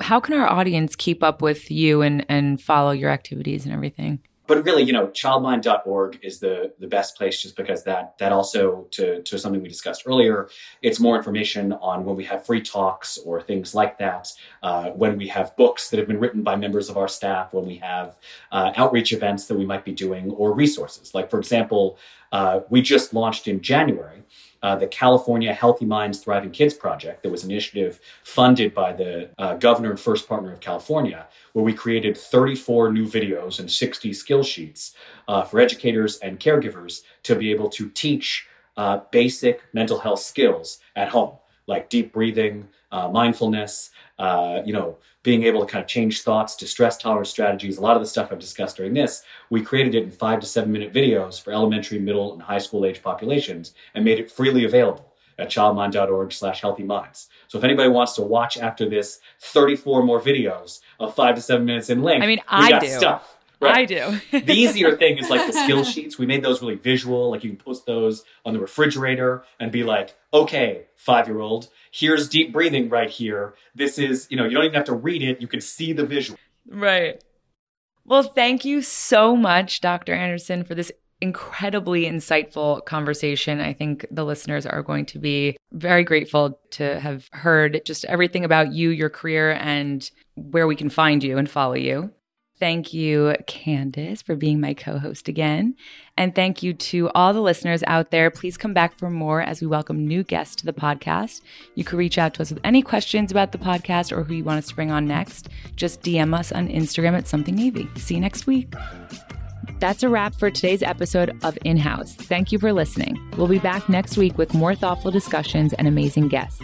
How 0.00 0.20
can 0.20 0.34
our 0.34 0.48
audience 0.48 0.96
keep 0.96 1.22
up 1.22 1.42
with 1.42 1.70
you 1.70 2.00
and, 2.00 2.24
and 2.28 2.60
follow 2.60 2.92
your 2.92 3.10
activities 3.10 3.64
and 3.64 3.74
everything? 3.74 4.20
But 4.50 4.64
really, 4.64 4.82
you 4.82 4.92
know, 4.92 5.06
childmind.org 5.06 6.18
is 6.22 6.40
the 6.40 6.72
the 6.80 6.88
best 6.88 7.16
place 7.16 7.40
just 7.40 7.56
because 7.56 7.84
that 7.84 8.18
that 8.18 8.32
also 8.32 8.88
to 8.90 9.22
to 9.22 9.38
something 9.38 9.62
we 9.62 9.68
discussed 9.68 10.02
earlier. 10.06 10.48
It's 10.82 10.98
more 10.98 11.16
information 11.16 11.72
on 11.74 12.04
when 12.04 12.16
we 12.16 12.24
have 12.24 12.44
free 12.44 12.60
talks 12.60 13.16
or 13.18 13.40
things 13.40 13.76
like 13.76 13.98
that. 13.98 14.26
Uh, 14.60 14.90
when 14.90 15.16
we 15.16 15.28
have 15.28 15.54
books 15.54 15.88
that 15.90 15.98
have 16.00 16.08
been 16.08 16.18
written 16.18 16.42
by 16.42 16.56
members 16.56 16.88
of 16.90 16.96
our 16.96 17.06
staff. 17.06 17.54
When 17.54 17.64
we 17.64 17.76
have 17.76 18.18
uh, 18.50 18.72
outreach 18.74 19.12
events 19.12 19.46
that 19.46 19.56
we 19.56 19.64
might 19.64 19.84
be 19.84 19.92
doing 19.92 20.32
or 20.32 20.52
resources. 20.52 21.14
Like 21.14 21.30
for 21.30 21.38
example, 21.38 21.96
uh, 22.32 22.62
we 22.70 22.82
just 22.82 23.14
launched 23.14 23.46
in 23.46 23.60
January 23.60 24.24
uh, 24.62 24.76
the 24.76 24.86
California 24.86 25.52
Healthy 25.52 25.86
Minds 25.86 26.18
Thriving 26.18 26.50
Kids 26.50 26.74
Project, 26.74 27.22
that 27.22 27.30
was 27.30 27.44
an 27.44 27.50
initiative 27.50 28.00
funded 28.24 28.74
by 28.74 28.92
the 28.92 29.30
uh, 29.38 29.54
governor 29.54 29.90
and 29.90 30.00
first 30.00 30.28
partner 30.28 30.52
of 30.52 30.60
California, 30.60 31.26
where 31.52 31.64
we 31.64 31.72
created 31.72 32.16
34 32.16 32.92
new 32.92 33.06
videos 33.06 33.58
and 33.58 33.70
60 33.70 34.12
skill 34.12 34.42
sheets 34.42 34.94
uh, 35.28 35.42
for 35.42 35.60
educators 35.60 36.18
and 36.18 36.40
caregivers 36.40 37.02
to 37.22 37.34
be 37.34 37.50
able 37.50 37.68
to 37.70 37.88
teach 37.90 38.46
uh, 38.76 39.00
basic 39.10 39.62
mental 39.72 39.98
health 39.98 40.20
skills 40.20 40.78
at 40.96 41.08
home, 41.08 41.36
like 41.66 41.88
deep 41.88 42.12
breathing, 42.12 42.68
uh, 42.92 43.08
mindfulness, 43.08 43.90
uh, 44.18 44.60
you 44.64 44.72
know, 44.72 44.96
being 45.22 45.42
able 45.42 45.60
to 45.60 45.70
kind 45.70 45.82
of 45.82 45.88
change 45.88 46.22
thoughts 46.22 46.56
to 46.56 46.66
stress 46.66 46.96
tolerance 46.96 47.28
strategies, 47.28 47.78
a 47.78 47.80
lot 47.80 47.96
of 47.96 48.02
the 48.02 48.08
stuff 48.08 48.32
I've 48.32 48.38
discussed 48.38 48.76
during 48.76 48.94
this, 48.94 49.22
we 49.50 49.60
created 49.60 49.94
it 49.94 50.04
in 50.04 50.10
five 50.10 50.40
to 50.40 50.46
seven 50.46 50.72
minute 50.72 50.92
videos 50.92 51.42
for 51.42 51.52
elementary, 51.52 51.98
middle, 51.98 52.32
and 52.32 52.42
high 52.42 52.58
school 52.58 52.86
age 52.86 53.02
populations 53.02 53.74
and 53.94 54.04
made 54.04 54.18
it 54.18 54.30
freely 54.30 54.64
available 54.64 55.12
at 55.38 55.48
childmind.org 55.48 56.32
slash 56.32 56.60
healthy 56.60 56.82
minds. 56.82 57.28
So 57.48 57.58
if 57.58 57.64
anybody 57.64 57.88
wants 57.88 58.14
to 58.14 58.22
watch 58.22 58.58
after 58.58 58.88
this 58.88 59.20
34 59.40 60.02
more 60.04 60.20
videos 60.20 60.80
of 60.98 61.14
five 61.14 61.34
to 61.34 61.40
seven 61.40 61.64
minutes 61.64 61.90
in 61.90 62.02
length, 62.02 62.22
I 62.22 62.26
mean, 62.26 62.40
I 62.48 62.70
got 62.70 62.82
do. 62.82 62.88
stuff. 62.88 63.38
Right? 63.60 63.78
I 63.78 63.84
do. 63.84 64.20
the 64.30 64.52
easier 64.52 64.96
thing 64.96 65.18
is 65.18 65.28
like 65.28 65.46
the 65.46 65.52
skill 65.52 65.84
sheets. 65.84 66.18
We 66.18 66.26
made 66.26 66.42
those 66.42 66.62
really 66.62 66.76
visual. 66.76 67.30
Like 67.30 67.44
you 67.44 67.50
can 67.50 67.58
post 67.58 67.84
those 67.86 68.24
on 68.44 68.54
the 68.54 68.60
refrigerator 68.60 69.44
and 69.58 69.70
be 69.70 69.84
like, 69.84 70.16
okay, 70.32 70.86
five 70.96 71.28
year 71.28 71.40
old, 71.40 71.68
here's 71.90 72.28
deep 72.28 72.52
breathing 72.52 72.88
right 72.88 73.10
here. 73.10 73.54
This 73.74 73.98
is, 73.98 74.26
you 74.30 74.36
know, 74.36 74.44
you 74.44 74.52
don't 74.52 74.64
even 74.64 74.74
have 74.74 74.84
to 74.84 74.94
read 74.94 75.22
it. 75.22 75.40
You 75.40 75.46
can 75.46 75.60
see 75.60 75.92
the 75.92 76.06
visual. 76.06 76.38
Right. 76.66 77.22
Well, 78.04 78.22
thank 78.22 78.64
you 78.64 78.82
so 78.82 79.36
much, 79.36 79.80
Dr. 79.80 80.14
Anderson, 80.14 80.64
for 80.64 80.74
this 80.74 80.90
incredibly 81.20 82.04
insightful 82.04 82.84
conversation. 82.84 83.60
I 83.60 83.72
think 83.72 84.06
the 84.10 84.24
listeners 84.24 84.66
are 84.66 84.82
going 84.82 85.06
to 85.06 85.18
be 85.18 85.56
very 85.72 86.02
grateful 86.02 86.58
to 86.72 86.98
have 86.98 87.28
heard 87.32 87.82
just 87.84 88.04
everything 88.06 88.44
about 88.44 88.72
you, 88.72 88.90
your 88.90 89.10
career, 89.10 89.52
and 89.52 90.10
where 90.34 90.66
we 90.66 90.76
can 90.76 90.88
find 90.88 91.22
you 91.22 91.36
and 91.36 91.48
follow 91.48 91.74
you. 91.74 92.10
Thank 92.60 92.92
you, 92.92 93.34
Candace, 93.46 94.20
for 94.20 94.36
being 94.36 94.60
my 94.60 94.74
co 94.74 94.98
host 94.98 95.28
again. 95.28 95.74
And 96.18 96.34
thank 96.34 96.62
you 96.62 96.74
to 96.74 97.08
all 97.14 97.32
the 97.32 97.40
listeners 97.40 97.82
out 97.86 98.10
there. 98.10 98.30
Please 98.30 98.58
come 98.58 98.74
back 98.74 98.98
for 98.98 99.08
more 99.08 99.40
as 99.40 99.62
we 99.62 99.66
welcome 99.66 100.06
new 100.06 100.22
guests 100.22 100.56
to 100.56 100.66
the 100.66 100.74
podcast. 100.74 101.40
You 101.74 101.84
can 101.84 101.96
reach 101.96 102.18
out 102.18 102.34
to 102.34 102.42
us 102.42 102.50
with 102.50 102.60
any 102.62 102.82
questions 102.82 103.30
about 103.30 103.52
the 103.52 103.58
podcast 103.58 104.12
or 104.12 104.24
who 104.24 104.34
you 104.34 104.44
want 104.44 104.58
us 104.58 104.68
to 104.68 104.74
bring 104.74 104.90
on 104.90 105.06
next. 105.06 105.48
Just 105.74 106.02
DM 106.02 106.38
us 106.38 106.52
on 106.52 106.68
Instagram 106.68 107.16
at 107.16 107.26
Something 107.26 107.54
Navy. 107.54 107.88
See 107.96 108.16
you 108.16 108.20
next 108.20 108.46
week. 108.46 108.74
That's 109.78 110.02
a 110.02 110.10
wrap 110.10 110.34
for 110.34 110.50
today's 110.50 110.82
episode 110.82 111.34
of 111.42 111.56
In 111.64 111.78
House. 111.78 112.14
Thank 112.14 112.52
you 112.52 112.58
for 112.58 112.74
listening. 112.74 113.18
We'll 113.38 113.46
be 113.46 113.58
back 113.58 113.88
next 113.88 114.18
week 114.18 114.36
with 114.36 114.52
more 114.52 114.74
thoughtful 114.74 115.10
discussions 115.10 115.72
and 115.72 115.88
amazing 115.88 116.28
guests. 116.28 116.62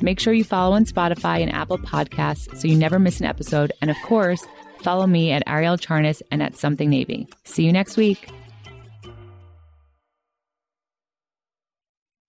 Make 0.00 0.20
sure 0.20 0.32
you 0.32 0.44
follow 0.44 0.74
on 0.76 0.84
Spotify 0.84 1.40
and 1.40 1.52
Apple 1.52 1.78
Podcasts 1.78 2.56
so 2.56 2.68
you 2.68 2.76
never 2.76 3.00
miss 3.00 3.18
an 3.18 3.26
episode. 3.26 3.72
And 3.80 3.90
of 3.90 3.96
course, 4.04 4.44
Follow 4.82 5.06
me 5.06 5.30
at 5.30 5.42
Ariel 5.46 5.76
Charnas 5.76 6.22
and 6.30 6.42
at 6.42 6.56
Something 6.56 6.90
Navy. 6.90 7.28
See 7.44 7.64
you 7.64 7.72
next 7.72 7.96
week. 7.96 8.28